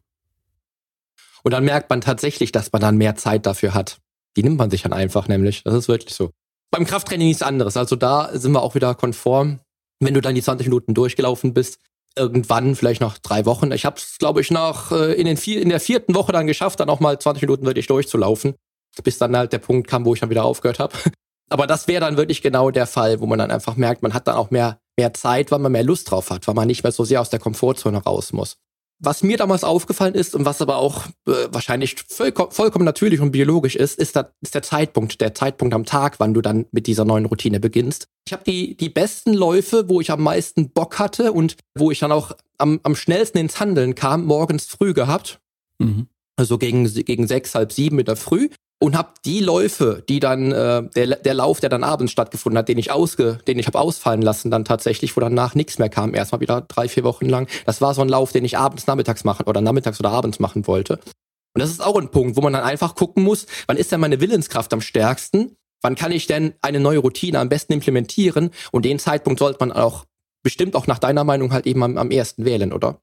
Und 1.42 1.50
dann 1.52 1.64
merkt 1.64 1.90
man 1.90 2.00
tatsächlich, 2.00 2.52
dass 2.52 2.72
man 2.72 2.80
dann 2.80 2.96
mehr 2.96 3.16
Zeit 3.16 3.44
dafür 3.44 3.74
hat. 3.74 4.00
Die 4.36 4.42
nimmt 4.42 4.58
man 4.58 4.70
sich 4.70 4.82
dann 4.82 4.92
einfach 4.92 5.28
nämlich. 5.28 5.62
Das 5.64 5.74
ist 5.74 5.88
wirklich 5.88 6.14
so. 6.14 6.30
Beim 6.70 6.86
Krafttraining 6.86 7.28
nichts 7.28 7.42
anderes. 7.42 7.76
Also 7.76 7.96
da 7.96 8.30
sind 8.32 8.52
wir 8.52 8.62
auch 8.62 8.74
wieder 8.74 8.94
konform. 8.94 9.60
Wenn 10.00 10.14
du 10.14 10.20
dann 10.20 10.34
die 10.34 10.42
20 10.42 10.66
Minuten 10.66 10.92
durchgelaufen 10.92 11.54
bist, 11.54 11.78
irgendwann, 12.16 12.74
vielleicht 12.74 13.00
nach 13.00 13.18
drei 13.18 13.46
Wochen. 13.46 13.72
Ich 13.72 13.84
habe 13.84 13.96
es, 13.96 14.18
glaube 14.18 14.40
ich, 14.40 14.50
nach 14.50 14.92
äh, 14.92 15.12
in, 15.14 15.26
den 15.26 15.36
vier, 15.36 15.60
in 15.60 15.68
der 15.68 15.80
vierten 15.80 16.14
Woche 16.14 16.32
dann 16.32 16.46
geschafft, 16.46 16.80
dann 16.80 16.90
auch 16.90 17.00
mal 17.00 17.18
20 17.18 17.42
Minuten 17.42 17.66
wirklich 17.66 17.86
durchzulaufen. 17.86 18.54
Bis 19.02 19.18
dann 19.18 19.36
halt 19.36 19.52
der 19.52 19.58
Punkt 19.58 19.88
kam, 19.88 20.04
wo 20.04 20.14
ich 20.14 20.20
dann 20.20 20.30
wieder 20.30 20.44
aufgehört 20.44 20.78
habe. 20.78 20.94
Aber 21.50 21.66
das 21.66 21.88
wäre 21.88 22.00
dann 22.00 22.16
wirklich 22.16 22.42
genau 22.42 22.70
der 22.70 22.86
Fall, 22.86 23.20
wo 23.20 23.26
man 23.26 23.38
dann 23.38 23.50
einfach 23.50 23.76
merkt, 23.76 24.02
man 24.02 24.14
hat 24.14 24.26
dann 24.26 24.36
auch 24.36 24.50
mehr, 24.50 24.78
mehr 24.96 25.12
Zeit, 25.12 25.50
weil 25.50 25.58
man 25.58 25.72
mehr 25.72 25.84
Lust 25.84 26.10
drauf 26.10 26.30
hat, 26.30 26.46
weil 26.46 26.54
man 26.54 26.66
nicht 26.66 26.82
mehr 26.82 26.92
so 26.92 27.04
sehr 27.04 27.20
aus 27.20 27.30
der 27.30 27.38
Komfortzone 27.38 27.98
raus 27.98 28.32
muss. 28.32 28.56
Was 29.04 29.22
mir 29.22 29.36
damals 29.36 29.64
aufgefallen 29.64 30.14
ist 30.14 30.34
und 30.34 30.44
was 30.44 30.60
aber 30.60 30.76
auch 30.76 31.06
äh, 31.26 31.48
wahrscheinlich 31.50 31.96
vollkommen, 32.08 32.50
vollkommen 32.50 32.84
natürlich 32.84 33.20
und 33.20 33.32
biologisch 33.32 33.76
ist, 33.76 33.98
ist, 33.98 34.16
da, 34.16 34.30
ist 34.40 34.54
der 34.54 34.62
Zeitpunkt, 34.62 35.20
der 35.20 35.34
Zeitpunkt 35.34 35.74
am 35.74 35.84
Tag, 35.84 36.20
wann 36.20 36.34
du 36.34 36.40
dann 36.40 36.66
mit 36.72 36.86
dieser 36.86 37.04
neuen 37.04 37.26
Routine 37.26 37.60
beginnst. 37.60 38.08
Ich 38.26 38.32
habe 38.32 38.44
die, 38.44 38.76
die 38.76 38.88
besten 38.88 39.34
Läufe, 39.34 39.88
wo 39.88 40.00
ich 40.00 40.10
am 40.10 40.22
meisten 40.22 40.70
Bock 40.70 40.98
hatte 40.98 41.32
und 41.32 41.56
wo 41.74 41.90
ich 41.90 41.98
dann 41.98 42.12
auch 42.12 42.32
am, 42.58 42.80
am 42.82 42.96
schnellsten 42.96 43.38
ins 43.38 43.60
Handeln 43.60 43.94
kam, 43.94 44.24
morgens 44.24 44.66
früh 44.66 44.94
gehabt. 44.94 45.40
Mhm. 45.78 46.08
Also 46.36 46.58
gegen, 46.58 46.84
gegen 47.04 47.26
sechs, 47.26 47.54
halb 47.54 47.72
sieben 47.72 47.96
mit 47.96 48.08
der 48.08 48.16
Früh 48.16 48.48
und 48.84 48.98
habe 48.98 49.14
die 49.24 49.40
Läufe, 49.40 50.04
die 50.10 50.20
dann 50.20 50.52
äh, 50.52 50.82
der, 50.94 51.16
der 51.16 51.32
Lauf, 51.32 51.58
der 51.58 51.70
dann 51.70 51.82
abends 51.82 52.12
stattgefunden 52.12 52.58
hat, 52.58 52.68
den 52.68 52.76
ich 52.76 52.90
ausge, 52.92 53.38
den 53.46 53.58
ich 53.58 53.66
habe 53.66 53.80
ausfallen 53.80 54.20
lassen, 54.20 54.50
dann 54.50 54.66
tatsächlich, 54.66 55.16
wo 55.16 55.22
danach 55.22 55.54
nichts 55.54 55.78
mehr 55.78 55.88
kam, 55.88 56.14
erstmal 56.14 56.42
wieder 56.42 56.60
drei, 56.60 56.86
vier 56.86 57.02
Wochen 57.02 57.24
lang. 57.24 57.48
Das 57.64 57.80
war 57.80 57.94
so 57.94 58.02
ein 58.02 58.10
Lauf, 58.10 58.32
den 58.32 58.44
ich 58.44 58.58
abends, 58.58 58.86
nachmittags 58.86 59.24
machen 59.24 59.46
oder 59.46 59.62
nachmittags 59.62 60.00
oder 60.00 60.10
abends 60.10 60.38
machen 60.38 60.66
wollte. 60.66 60.98
Und 61.54 61.62
das 61.62 61.70
ist 61.70 61.82
auch 61.82 61.98
ein 61.98 62.10
Punkt, 62.10 62.36
wo 62.36 62.42
man 62.42 62.52
dann 62.52 62.62
einfach 62.62 62.94
gucken 62.94 63.22
muss, 63.22 63.46
wann 63.66 63.78
ist 63.78 63.90
denn 63.90 64.00
meine 64.00 64.20
Willenskraft 64.20 64.70
am 64.74 64.82
stärksten? 64.82 65.56
Wann 65.80 65.94
kann 65.94 66.12
ich 66.12 66.26
denn 66.26 66.52
eine 66.60 66.78
neue 66.78 66.98
Routine 66.98 67.38
am 67.38 67.48
besten 67.48 67.72
implementieren? 67.72 68.50
Und 68.70 68.84
den 68.84 68.98
Zeitpunkt 68.98 69.38
sollte 69.38 69.60
man 69.60 69.72
auch 69.72 70.04
bestimmt 70.42 70.76
auch 70.76 70.86
nach 70.86 70.98
deiner 70.98 71.24
Meinung 71.24 71.54
halt 71.54 71.66
eben 71.66 71.82
am, 71.82 71.96
am 71.96 72.10
ersten 72.10 72.44
wählen, 72.44 72.70
oder? 72.70 73.00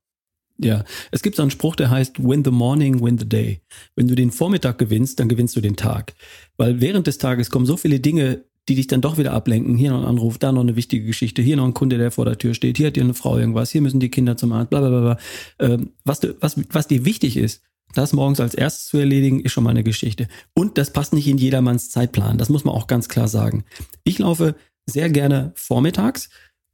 Ja, 0.63 0.84
es 1.10 1.24
gibt 1.24 1.36
so 1.36 1.41
einen 1.41 1.52
Spruch, 1.52 1.76
der 1.76 1.89
heißt 1.89 2.24
Win 2.24 2.45
the 2.45 2.52
morning, 2.52 3.04
win 3.04 3.17
the 3.17 3.28
day. 3.28 3.62
Wenn 3.95 4.08
du 4.08 4.15
den 4.15 4.32
Vormittag 4.32 4.78
gewinnst, 4.78 5.19
dann 5.19 5.28
gewinnst 5.28 5.56
du 5.56 5.62
den 5.62 5.76
Tag. 5.76 6.13
Weil 6.58 6.82
während 6.82 7.08
des 7.08 7.17
Tages 7.17 7.50
kommen 7.50 7.65
so 7.65 7.78
viele 7.78 8.00
Dinge, 8.00 8.45
die 8.69 8.76
dich 8.76 8.88
dann 8.88 9.02
doch 9.02 9.17
wieder 9.17 9.34
ablenken. 9.34 9.76
Hier 9.76 9.91
noch 9.91 10.02
ein 10.02 10.08
Anruf, 10.08 10.38
da 10.38 10.52
noch 10.52 10.62
eine 10.62 10.76
wichtige 10.76 11.06
Geschichte, 11.06 11.41
hier 11.41 11.58
noch 11.58 11.65
ein 11.65 11.74
Kunde, 11.74 11.97
der 11.97 12.12
vor 12.12 12.26
der 12.26 12.38
Tür 12.38 12.54
steht, 12.54 12.78
hier 12.78 12.88
hat 12.88 12.95
dir 12.95 13.04
eine 13.04 13.15
Frau 13.15 13.38
irgendwas, 13.38 13.71
hier 13.71 13.82
müssen 13.82 14.00
die 14.00 14.12
Kinder 14.12 14.38
zum 14.38 14.54
Arzt, 14.54 14.69
bla 14.69 14.82
bla 14.82 14.89
bla. 14.89 15.17
Ähm, 15.60 15.91
was, 16.06 16.19
du, 16.19 16.36
was, 16.39 16.56
was 16.69 16.88
dir 16.88 17.06
wichtig 17.06 17.38
ist, 17.38 17.63
das 17.95 18.13
morgens 18.13 18.39
als 18.39 18.54
erstes 18.54 18.86
zu 18.88 18.97
erledigen, 18.97 19.39
ist 19.41 19.52
schon 19.52 19.63
mal 19.63 19.71
eine 19.71 19.84
Geschichte. 19.84 20.28
Und 20.54 20.78
das 20.78 20.93
passt 20.93 21.13
nicht 21.13 21.28
in 21.28 21.38
jedermanns 21.38 21.89
Zeitplan. 21.89 22.38
Das 22.38 22.50
muss 22.50 22.63
man 22.63 22.76
auch 22.76 22.88
ganz 22.88 23.10
klar 23.10 23.28
sagen. 23.28 23.65
Ich 24.04 24.19
laufe 24.19 24.56
sehr 24.86 25.10
gerne 25.10 25.52
vormittags, 25.56 26.30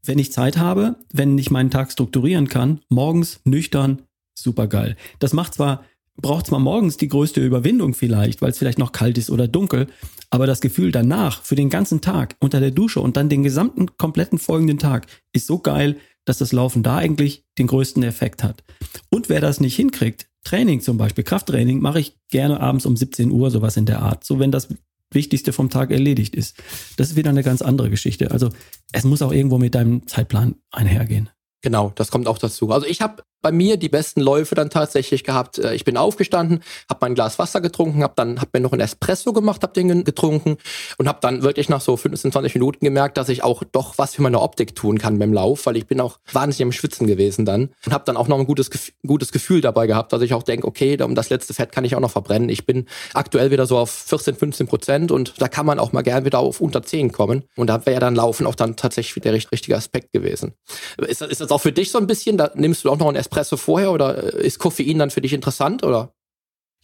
wenn 0.08 0.20
ich 0.20 0.32
Zeit 0.32 0.58
habe, 0.58 0.96
wenn 1.12 1.38
ich 1.38 1.52
meinen 1.52 1.72
Tag 1.72 1.92
strukturieren 1.92 2.48
kann, 2.48 2.82
morgens 2.90 3.40
nüchtern, 3.44 4.04
super 4.34 4.68
geil. 4.68 4.96
Das 5.20 5.34
macht 5.34 5.56
zwar, 5.56 5.84
braucht 6.16 6.48
zwar 6.48 6.60
morgens 6.60 6.98
die 6.98 7.08
größte 7.08 7.44
Überwindung 7.44 7.94
vielleicht, 7.94 8.42
weil 8.42 8.52
es 8.52 8.58
vielleicht 8.58 8.80
noch 8.80 8.92
kalt 8.92 9.18
ist 9.18 9.30
oder 9.30 9.48
dunkel, 9.48 9.88
aber 10.30 10.48
das 10.48 10.62
Gefühl 10.62 10.92
danach, 10.92 11.44
für 11.44 11.56
den 11.56 11.70
ganzen 11.70 12.02
Tag, 12.02 12.36
unter 12.40 12.60
der 12.60 12.72
Dusche 12.72 13.00
und 13.00 13.18
dann 13.18 13.30
den 13.30 13.44
gesamten, 13.44 13.98
kompletten 13.98 14.40
folgenden 14.40 14.80
Tag, 14.80 15.08
ist 15.34 15.48
so 15.48 15.60
geil, 15.60 15.98
dass 16.26 16.40
das 16.40 16.52
Laufen 16.52 16.84
da 16.84 16.98
eigentlich 16.98 17.46
den 17.58 17.68
größten 17.68 18.04
Effekt 18.04 18.44
hat. 18.44 18.64
Und 19.10 19.30
wer 19.30 19.40
das 19.40 19.62
nicht 19.62 19.76
hinkriegt, 19.76 20.28
Training 20.44 20.82
zum 20.82 20.98
Beispiel, 20.98 21.24
Krafttraining, 21.24 21.80
mache 21.80 22.00
ich 22.00 22.18
gerne 22.30 22.60
abends 22.60 22.86
um 22.86 22.96
17 22.96 23.32
Uhr, 23.32 23.52
sowas 23.52 23.78
in 23.78 23.86
der 23.86 24.02
Art. 24.02 24.24
So, 24.24 24.40
wenn 24.40 24.52
das 24.52 24.70
Wichtigste 25.12 25.54
vom 25.54 25.70
Tag 25.70 25.92
erledigt 25.92 26.36
ist. 26.36 26.58
Das 26.98 27.10
ist 27.10 27.16
wieder 27.16 27.30
eine 27.30 27.44
ganz 27.44 27.62
andere 27.62 27.90
Geschichte. 27.90 28.32
Also 28.32 28.50
es 28.92 29.04
muss 29.04 29.22
auch 29.22 29.32
irgendwo 29.32 29.58
mit 29.58 29.76
deinem 29.76 30.06
Zeitplan 30.08 30.56
einhergehen. 30.72 31.30
Genau, 31.62 31.92
das 31.96 32.12
kommt 32.12 32.28
auch 32.28 32.38
dazu. 32.38 32.72
Also 32.72 32.86
ich 32.86 33.02
habe 33.02 33.24
bei 33.42 33.52
mir 33.52 33.78
die 33.78 33.90
besten 33.90 34.22
Läufe 34.22 34.56
dann 34.56 34.70
tatsächlich 34.70 35.24
gehabt. 35.24 35.60
Äh, 35.60 35.74
ich 35.76 35.86
bin 35.86 35.98
aufgestanden, 35.98 36.62
habe 36.90 37.00
mein 37.02 37.16
Glas 37.16 37.40
Wasser 37.40 37.62
getrunken, 37.62 38.04
habe 38.04 38.14
dann 38.16 38.42
hab 38.42 38.54
mir 38.54 38.60
noch 38.60 38.74
ein 38.74 38.80
Espresso 38.80 39.34
gemacht, 39.34 39.64
habe 39.64 39.74
den 39.74 40.04
getrunken 40.04 40.58
und 40.98 41.08
habe 41.08 41.20
dann 41.22 41.44
wirklich 41.44 41.70
nach 41.70 41.82
so 41.82 41.98
15, 41.98 42.32
20 42.32 42.56
Minuten 42.56 42.84
gemerkt, 42.84 43.18
dass 43.18 43.30
ich 43.30 43.44
auch 43.44 43.64
doch 43.72 43.98
was 43.98 44.16
für 44.16 44.22
meine 44.22 44.42
Optik 44.42 44.76
tun 44.76 44.98
kann 44.98 45.20
beim 45.20 45.34
Lauf, 45.34 45.66
weil 45.66 45.78
ich 45.78 45.88
bin 45.88 46.02
auch 46.02 46.20
wahnsinnig 46.32 46.68
am 46.68 46.72
Schwitzen 46.72 47.08
gewesen 47.08 47.46
dann 47.46 47.70
und 47.86 47.94
habe 47.94 48.04
dann 48.06 48.18
auch 48.18 48.28
noch 48.28 48.40
ein 48.40 48.46
gutes, 48.46 48.70
gutes 49.06 49.32
Gefühl 49.32 49.62
dabei 49.62 49.88
gehabt, 49.88 50.14
dass 50.14 50.22
ich 50.22 50.34
auch 50.34 50.44
denke, 50.44 50.68
okay, 50.68 50.98
das 50.98 51.30
letzte 51.30 51.54
Fett 51.54 51.72
kann 51.72 51.86
ich 51.86 51.96
auch 51.96 52.00
noch 52.00 52.12
verbrennen. 52.12 52.50
Ich 52.50 52.66
bin 52.66 52.88
aktuell 53.14 53.52
wieder 53.52 53.66
so 53.66 53.78
auf 53.78 53.92
14, 53.92 54.36
15 54.36 54.68
Prozent 54.68 55.12
und 55.12 55.34
da 55.40 55.48
kann 55.48 55.66
man 55.66 55.80
auch 55.80 55.92
mal 55.92 56.02
gern 56.02 56.26
wieder 56.26 56.40
auf 56.40 56.62
unter 56.62 56.84
10 56.84 57.12
kommen 57.12 57.44
und 57.56 57.68
da 57.68 57.86
wäre 57.86 58.00
dann 58.00 58.16
Laufen 58.16 58.46
auch 58.46 58.56
dann 58.56 58.76
tatsächlich 58.76 59.22
der 59.24 59.34
richtige 59.34 59.76
Aspekt 59.76 60.12
gewesen. 60.12 60.54
Ist, 60.98 61.22
ist 61.22 61.42
das 61.42 61.52
auch 61.52 61.62
für 61.62 61.72
dich 61.72 61.92
so 61.92 61.98
ein 61.98 62.08
bisschen, 62.08 62.38
da 62.38 62.52
nimmst 62.56 62.84
du 62.84 62.90
auch 62.90 62.98
noch 62.98 63.08
ein 63.08 63.16
Espresso 63.28 63.58
vorher 63.58 63.92
oder 63.92 64.16
ist 64.16 64.60
Koffein 64.60 65.00
dann 65.00 65.12
für 65.12 65.22
dich 65.22 65.34
interessant 65.34 65.84
oder? 65.84 66.14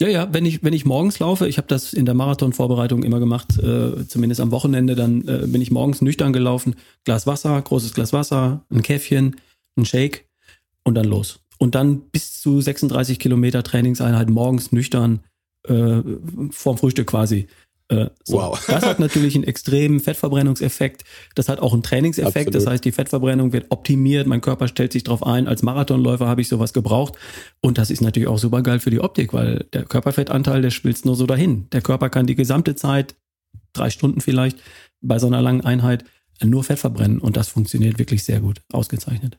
Ja, 0.01 0.07
ja, 0.07 0.33
wenn 0.33 0.45
ich, 0.45 0.63
wenn 0.63 0.73
ich 0.73 0.85
morgens 0.85 1.19
laufe, 1.19 1.47
ich 1.47 1.57
habe 1.57 1.67
das 1.67 1.93
in 1.93 2.05
der 2.05 2.15
Marathonvorbereitung 2.15 3.03
immer 3.03 3.19
gemacht, 3.19 3.57
äh, 3.59 4.07
zumindest 4.07 4.41
am 4.41 4.51
Wochenende, 4.51 4.95
dann 4.95 5.27
äh, 5.27 5.45
bin 5.47 5.61
ich 5.61 5.71
morgens 5.71 6.01
nüchtern 6.01 6.33
gelaufen, 6.33 6.75
Glas 7.05 7.27
Wasser, 7.27 7.61
großes 7.61 7.93
Glas 7.93 8.11
Wasser, 8.11 8.65
ein 8.69 8.81
Käffchen, 8.81 9.37
ein 9.77 9.85
Shake 9.85 10.27
und 10.83 10.95
dann 10.95 11.05
los. 11.05 11.39
Und 11.59 11.75
dann 11.75 12.01
bis 12.09 12.41
zu 12.41 12.59
36 12.59 13.19
Kilometer 13.19 13.63
Trainingseinheit 13.63 14.29
morgens 14.29 14.71
nüchtern 14.71 15.21
äh, 15.67 16.01
vorm 16.49 16.77
Frühstück 16.77 17.07
quasi. 17.07 17.47
Äh, 17.89 18.07
so. 18.23 18.37
Wow. 18.37 18.65
Das 18.67 18.85
hat 18.85 18.99
natürlich 18.99 19.35
einen 19.35 19.43
extremen 19.43 19.99
Fettverbrennungseffekt. 19.99 21.03
Das 21.35 21.49
hat 21.49 21.59
auch 21.59 21.73
einen 21.73 21.83
Trainingseffekt. 21.83 22.47
Absolut. 22.47 22.55
Das 22.55 22.67
heißt, 22.67 22.85
die 22.85 22.91
Fettverbrennung 22.91 23.53
wird 23.53 23.67
optimiert. 23.69 24.27
Mein 24.27 24.41
Körper 24.41 24.67
stellt 24.67 24.93
sich 24.93 25.03
darauf 25.03 25.25
ein. 25.25 25.47
Als 25.47 25.63
Marathonläufer 25.63 26.27
habe 26.27 26.41
ich 26.41 26.47
sowas 26.47 26.73
gebraucht. 26.73 27.15
Und 27.61 27.77
das 27.77 27.89
ist 27.89 28.01
natürlich 28.01 28.27
auch 28.27 28.39
super 28.39 28.61
geil 28.61 28.79
für 28.79 28.89
die 28.89 28.99
Optik, 28.99 29.33
weil 29.33 29.65
der 29.73 29.83
Körperfettanteil, 29.83 30.61
der 30.61 30.71
schmilzt 30.71 31.05
nur 31.05 31.15
so 31.15 31.25
dahin. 31.25 31.67
Der 31.71 31.81
Körper 31.81 32.09
kann 32.09 32.25
die 32.25 32.35
gesamte 32.35 32.75
Zeit, 32.75 33.15
drei 33.73 33.89
Stunden 33.89 34.21
vielleicht, 34.21 34.57
bei 35.01 35.19
so 35.19 35.27
einer 35.27 35.41
langen 35.41 35.61
Einheit 35.61 36.05
nur 36.41 36.63
Fett 36.63 36.79
verbrennen. 36.79 37.19
Und 37.19 37.37
das 37.37 37.49
funktioniert 37.49 37.99
wirklich 37.99 38.23
sehr 38.23 38.39
gut. 38.39 38.61
Ausgezeichnet. 38.71 39.37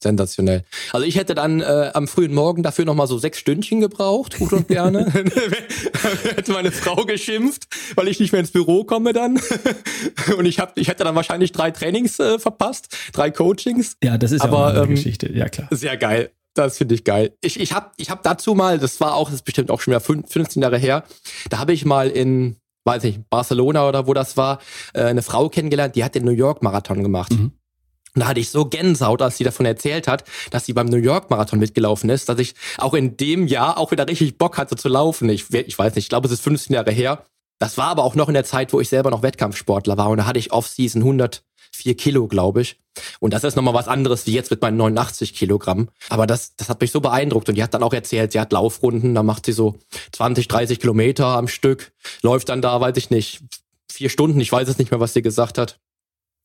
Sensationell. 0.00 0.64
Also 0.92 1.06
ich 1.06 1.16
hätte 1.16 1.34
dann 1.34 1.60
äh, 1.60 1.90
am 1.92 2.06
frühen 2.06 2.32
Morgen 2.32 2.62
dafür 2.62 2.84
nochmal 2.84 3.08
so 3.08 3.18
sechs 3.18 3.38
Stündchen 3.38 3.80
gebraucht, 3.80 4.38
gut 4.38 4.52
und 4.52 4.68
gerne. 4.68 5.12
hätte 6.36 6.52
meine 6.52 6.70
Frau 6.70 7.04
geschimpft, 7.04 7.66
weil 7.96 8.08
ich 8.08 8.20
nicht 8.20 8.32
mehr 8.32 8.40
ins 8.40 8.52
Büro 8.52 8.84
komme 8.84 9.12
dann. 9.12 9.40
und 10.38 10.46
ich 10.46 10.58
hab, 10.58 10.78
ich 10.78 10.88
hätte 10.88 11.04
dann 11.04 11.14
wahrscheinlich 11.14 11.52
drei 11.52 11.70
Trainings 11.70 12.18
äh, 12.20 12.38
verpasst, 12.38 12.96
drei 13.12 13.30
Coachings. 13.30 13.96
Ja, 14.02 14.18
das 14.18 14.32
ist 14.32 14.42
aber 14.42 14.68
eine 14.68 14.82
ähm, 14.82 14.90
Geschichte, 14.90 15.32
ja 15.32 15.48
klar. 15.48 15.68
Sehr 15.70 15.96
geil. 15.96 16.30
Das 16.54 16.78
finde 16.78 16.94
ich 16.94 17.04
geil. 17.04 17.36
Ich, 17.40 17.60
ich 17.60 17.72
habe 17.72 17.90
ich 17.96 18.10
hab 18.10 18.22
dazu 18.22 18.54
mal, 18.54 18.78
das 18.78 19.00
war 19.00 19.14
auch, 19.14 19.26
das 19.26 19.36
ist 19.36 19.44
bestimmt 19.44 19.70
auch 19.70 19.80
schon 19.80 19.92
wieder 19.92 20.00
15 20.00 20.62
Jahre 20.62 20.78
her, 20.78 21.04
da 21.50 21.58
habe 21.58 21.72
ich 21.72 21.84
mal 21.84 22.08
in, 22.08 22.56
weiß 22.84 23.02
nicht, 23.04 23.28
Barcelona 23.30 23.88
oder 23.88 24.06
wo 24.06 24.14
das 24.14 24.36
war, 24.36 24.58
äh, 24.92 25.02
eine 25.02 25.22
Frau 25.22 25.48
kennengelernt, 25.48 25.94
die 25.94 26.04
hat 26.04 26.14
den 26.14 26.24
New 26.24 26.32
York 26.32 26.62
Marathon 26.62 27.02
gemacht. 27.02 27.32
Mhm. 27.32 27.52
Und 28.14 28.20
da 28.20 28.28
hatte 28.28 28.40
ich 28.40 28.50
so 28.50 28.64
Gänsehaut, 28.64 29.22
als 29.22 29.36
sie 29.36 29.44
davon 29.44 29.66
erzählt 29.66 30.08
hat, 30.08 30.24
dass 30.50 30.66
sie 30.66 30.72
beim 30.72 30.86
New 30.86 30.96
York 30.96 31.30
Marathon 31.30 31.58
mitgelaufen 31.58 32.10
ist, 32.10 32.28
dass 32.28 32.38
ich 32.38 32.54
auch 32.78 32.94
in 32.94 33.16
dem 33.16 33.46
Jahr 33.46 33.78
auch 33.78 33.90
wieder 33.90 34.08
richtig 34.08 34.38
Bock 34.38 34.58
hatte 34.58 34.76
zu 34.76 34.88
laufen. 34.88 35.28
Ich, 35.28 35.52
ich 35.52 35.78
weiß 35.78 35.94
nicht, 35.94 36.04
ich 36.04 36.08
glaube, 36.08 36.26
es 36.26 36.32
ist 36.32 36.42
15 36.42 36.74
Jahre 36.74 36.90
her. 36.90 37.24
Das 37.58 37.76
war 37.76 37.88
aber 37.88 38.04
auch 38.04 38.14
noch 38.14 38.28
in 38.28 38.34
der 38.34 38.44
Zeit, 38.44 38.72
wo 38.72 38.80
ich 38.80 38.88
selber 38.88 39.10
noch 39.10 39.22
Wettkampfsportler 39.22 39.96
war. 39.96 40.08
Und 40.10 40.18
da 40.18 40.26
hatte 40.26 40.38
ich 40.38 40.52
Off-Season 40.52 41.02
104 41.02 41.96
Kilo, 41.96 42.28
glaube 42.28 42.62
ich. 42.62 42.76
Und 43.20 43.34
das 43.34 43.44
ist 43.44 43.56
nochmal 43.56 43.74
was 43.74 43.88
anderes 43.88 44.26
wie 44.26 44.32
jetzt 44.32 44.50
mit 44.50 44.62
meinen 44.62 44.76
89 44.76 45.34
Kilogramm. 45.34 45.88
Aber 46.08 46.26
das, 46.26 46.54
das 46.56 46.68
hat 46.68 46.80
mich 46.80 46.92
so 46.92 47.00
beeindruckt. 47.00 47.48
Und 47.48 47.56
die 47.56 47.62
hat 47.62 47.74
dann 47.74 47.82
auch 47.82 47.92
erzählt, 47.92 48.32
sie 48.32 48.40
hat 48.40 48.52
Laufrunden, 48.52 49.14
da 49.14 49.22
macht 49.22 49.46
sie 49.46 49.52
so 49.52 49.78
20, 50.12 50.48
30 50.48 50.80
Kilometer 50.80 51.26
am 51.26 51.48
Stück, 51.48 51.92
läuft 52.22 52.48
dann 52.48 52.62
da, 52.62 52.80
weiß 52.80 52.96
ich 52.96 53.10
nicht, 53.10 53.42
vier 53.90 54.08
Stunden. 54.08 54.40
Ich 54.40 54.52
weiß 54.52 54.68
es 54.68 54.78
nicht 54.78 54.90
mehr, 54.92 55.00
was 55.00 55.14
sie 55.14 55.22
gesagt 55.22 55.58
hat. 55.58 55.80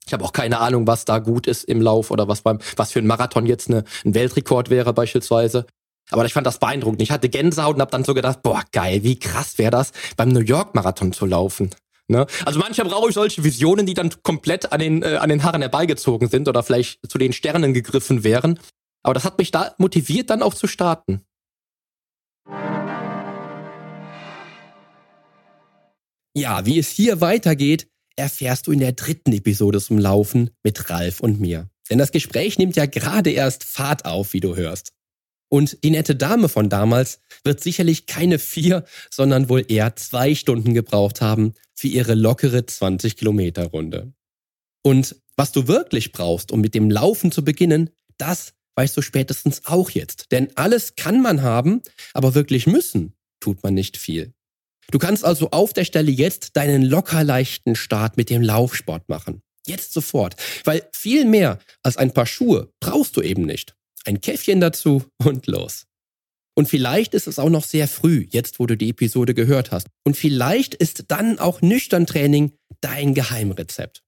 Ich 0.06 0.14
habe 0.14 0.24
auch 0.24 0.34
keine 0.34 0.60
Ahnung, 0.60 0.88
was 0.88 1.06
da 1.06 1.20
gut 1.20 1.48
ist 1.48 1.64
im 1.64 1.82
Lauf 1.82 2.12
oder 2.12 2.28
was 2.28 2.42
beim, 2.42 2.60
was 2.76 2.92
für 2.92 3.00
ein 3.00 3.08
Marathon 3.08 3.46
jetzt 3.46 3.70
eine, 3.70 3.84
ein 4.06 4.14
Weltrekord 4.14 4.70
wäre 4.70 4.94
beispielsweise. 4.94 5.66
Aber 6.12 6.26
ich 6.26 6.34
fand 6.34 6.46
das 6.46 6.60
beeindruckend. 6.60 7.02
Ich 7.02 7.12
hatte 7.12 7.30
Gänsehaut 7.30 7.76
und 7.76 7.82
habe 7.82 7.92
dann 7.92 8.04
so 8.04 8.14
gedacht, 8.14 8.44
boah, 8.44 8.62
geil, 8.72 9.04
wie 9.04 9.18
krass 9.18 9.58
wäre 9.58 9.72
das, 9.72 9.92
beim 10.18 10.30
New 10.30 10.42
York 10.42 10.76
Marathon 10.76 11.14
zu 11.14 11.26
laufen. 11.26 11.70
Ne? 12.08 12.28
Also 12.46 12.60
manchmal 12.60 12.88
brauche 12.88 13.10
ich 13.10 13.16
solche 13.16 13.44
Visionen, 13.44 13.86
die 13.86 13.94
dann 13.94 14.12
komplett 14.24 14.74
an 14.74 14.80
den, 14.80 15.04
äh, 15.04 15.16
an 15.16 15.30
den 15.30 15.44
Haaren 15.44 15.62
herbeigezogen 15.62 16.28
sind 16.28 16.50
oder 16.50 16.62
vielleicht 16.62 17.00
zu 17.10 17.18
den 17.18 17.32
Sternen 17.32 17.74
gegriffen 17.74 18.24
wären. 18.24 18.60
Aber 19.04 19.14
das 19.14 19.24
hat 19.24 19.38
mich 19.38 19.52
da 19.52 19.74
motiviert, 19.78 20.30
dann 20.30 20.44
auch 20.44 20.54
zu 20.54 20.68
starten. 20.68 21.22
Ja, 26.36 26.66
wie 26.66 26.80
es 26.80 26.90
hier 26.90 27.22
weitergeht, 27.22 27.88
erfährst 28.16 28.68
du 28.68 28.72
in 28.72 28.80
der 28.80 28.94
dritten 28.94 29.34
Episode 29.34 29.82
zum 29.82 29.98
Laufen 29.98 30.52
mit 30.64 30.90
Ralf 30.90 31.20
und 31.20 31.40
mir. 31.40 31.70
Denn 31.90 31.98
das 31.98 32.12
Gespräch 32.12 32.58
nimmt 32.58 32.76
ja 32.76 32.86
gerade 32.86 33.32
erst 33.32 33.64
Fahrt 33.64 34.06
auf, 34.06 34.34
wie 34.34 34.40
du 34.40 34.56
hörst. 34.56 34.94
Und 35.50 35.84
die 35.84 35.92
nette 35.92 36.16
Dame 36.16 36.50
von 36.50 36.70
damals 36.70 37.20
wird 37.44 37.62
sicherlich 37.62 38.08
keine 38.08 38.40
vier, 38.40 38.86
sondern 39.12 39.50
wohl 39.50 39.64
eher 39.68 39.96
zwei 39.96 40.34
Stunden 40.34 40.74
gebraucht 40.74 41.22
haben 41.22 41.54
für 41.76 41.88
ihre 41.88 42.16
lockere 42.16 42.66
20 42.66 43.18
Kilometer 43.18 43.66
Runde. 43.66 44.14
Und 44.84 45.16
was 45.36 45.52
du 45.52 45.68
wirklich 45.68 46.12
brauchst, 46.12 46.52
um 46.52 46.62
mit 46.62 46.74
dem 46.74 46.90
Laufen 46.90 47.32
zu 47.32 47.44
beginnen, 47.44 47.92
das 48.18 48.54
weißt 48.76 48.98
du 48.98 49.02
spätestens 49.02 49.66
auch 49.66 49.90
jetzt. 49.92 50.32
Denn 50.32 50.50
alles 50.56 50.96
kann 50.96 51.22
man 51.22 51.42
haben, 51.42 51.82
aber 52.14 52.36
wirklich 52.36 52.66
müssen 52.68 53.14
tut 53.40 53.62
man 53.62 53.74
nicht 53.74 53.98
viel. 53.98 54.34
Du 54.92 55.00
kannst 55.00 55.26
also 55.26 55.52
auf 55.52 55.74
der 55.74 55.86
Stelle 55.86 56.12
jetzt 56.12 56.56
deinen 56.56 56.84
locker 56.84 57.24
leichten 57.24 57.76
Start 57.76 58.18
mit 58.18 58.30
dem 58.30 58.42
Laufsport 58.42 59.10
machen. 59.10 59.42
Jetzt 59.66 59.94
sofort. 59.94 60.36
Weil 60.66 60.88
viel 60.94 61.26
mehr 61.26 61.60
als 61.84 61.98
ein 61.98 62.14
paar 62.14 62.26
Schuhe 62.26 62.72
brauchst 62.80 63.16
du 63.18 63.22
eben 63.22 63.44
nicht. 63.46 63.76
Ein 64.06 64.22
Käffchen 64.22 64.60
dazu 64.60 65.06
und 65.24 65.48
los. 65.48 65.86
Und 66.56 66.70
vielleicht 66.70 67.14
ist 67.14 67.28
es 67.28 67.40
auch 67.40 67.50
noch 67.50 67.64
sehr 67.64 67.88
früh, 67.88 68.28
jetzt 68.30 68.60
wo 68.60 68.68
du 68.68 68.78
die 68.78 68.90
Episode 68.90 69.34
gehört 69.34 69.72
hast. 69.72 69.88
Und 70.06 70.16
vielleicht 70.16 70.76
ist 70.76 71.06
dann 71.08 71.40
auch 71.40 71.62
nüchtern 71.62 72.06
Training 72.06 72.52
dein 72.82 73.14
Geheimrezept. 73.14 74.04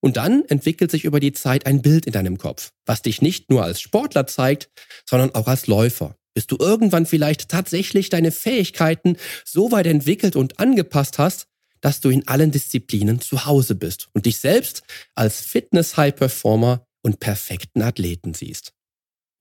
Und 0.00 0.16
dann 0.16 0.44
entwickelt 0.44 0.92
sich 0.92 1.04
über 1.04 1.18
die 1.18 1.32
Zeit 1.32 1.66
ein 1.66 1.82
Bild 1.82 2.06
in 2.06 2.12
deinem 2.12 2.38
Kopf, 2.38 2.70
was 2.86 3.02
dich 3.02 3.20
nicht 3.20 3.50
nur 3.50 3.64
als 3.64 3.80
Sportler 3.80 4.28
zeigt, 4.28 4.70
sondern 5.04 5.34
auch 5.34 5.48
als 5.48 5.66
Läufer 5.66 6.14
bis 6.38 6.46
du 6.46 6.56
irgendwann 6.56 7.04
vielleicht 7.04 7.48
tatsächlich 7.48 8.10
deine 8.10 8.30
Fähigkeiten 8.30 9.16
so 9.44 9.72
weit 9.72 9.88
entwickelt 9.88 10.36
und 10.36 10.60
angepasst 10.60 11.18
hast, 11.18 11.48
dass 11.80 12.00
du 12.00 12.10
in 12.10 12.28
allen 12.28 12.52
Disziplinen 12.52 13.20
zu 13.20 13.44
Hause 13.44 13.74
bist 13.74 14.06
und 14.12 14.24
dich 14.24 14.38
selbst 14.38 14.84
als 15.16 15.40
Fitness-High-Performer 15.40 16.86
und 17.02 17.18
perfekten 17.18 17.82
Athleten 17.82 18.34
siehst. 18.34 18.72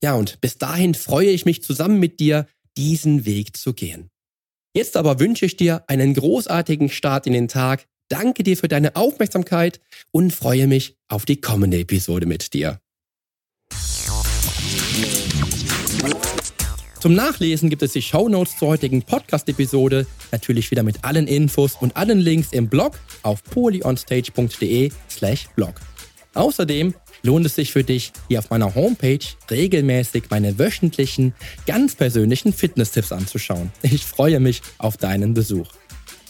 Ja, 0.02 0.16
und 0.16 0.42
bis 0.42 0.58
dahin 0.58 0.96
freue 0.96 1.30
ich 1.30 1.46
mich 1.46 1.62
zusammen 1.62 2.00
mit 2.00 2.20
dir, 2.20 2.48
diesen 2.78 3.28
Weg 3.28 3.56
zu 3.56 3.76
gehen. 3.76 4.10
Jetzt 4.74 4.98
aber 4.98 5.20
wünsche 5.20 5.46
ich 5.46 5.56
dir 5.56 5.84
einen 5.86 6.16
großartigen 6.16 6.90
Start 6.90 7.28
in 7.28 7.34
den 7.34 7.48
Tag, 7.48 7.86
danke 8.10 8.42
dir 8.42 8.58
für 8.58 8.70
deine 8.70 8.96
Aufmerksamkeit 8.96 9.80
und 10.10 10.34
freue 10.34 10.66
mich 10.66 10.98
auf 11.10 11.26
die 11.26 11.42
kommende 11.42 11.78
Episode 11.78 12.26
mit 12.26 12.56
dir. 12.56 12.80
Zum 17.00 17.14
Nachlesen 17.14 17.70
gibt 17.70 17.84
es 17.84 17.94
die 17.94 18.02
Show 18.02 18.28
Notes 18.28 18.58
zur 18.58 18.70
heutigen 18.70 19.04
Podcast-Episode, 19.04 20.08
natürlich 20.32 20.72
wieder 20.72 20.82
mit 20.82 21.04
allen 21.04 21.28
Infos 21.28 21.76
und 21.80 21.96
allen 21.96 22.20
Links 22.20 22.52
im 22.52 22.70
Blog 22.70 22.98
auf 23.22 23.44
polyonstage.de 23.44 24.92
slash 25.08 25.48
blog. 25.56 25.76
Außerdem 26.34 26.96
lohnt 27.22 27.46
es 27.46 27.56
sich 27.56 27.72
für 27.72 27.84
dich, 27.84 28.12
hier 28.30 28.40
auf 28.40 28.50
meiner 28.50 28.74
Homepage 28.74 29.20
regelmäßig 29.50 30.26
meine 30.32 30.58
wöchentlichen, 30.58 31.36
ganz 31.68 31.96
persönlichen 31.96 32.52
Fitness-Tipps 32.52 33.12
anzuschauen. 33.12 33.72
Ich 33.84 34.04
freue 34.04 34.40
mich 34.40 34.62
auf 34.80 34.98
deinen 34.98 35.36
Besuch. 35.36 35.68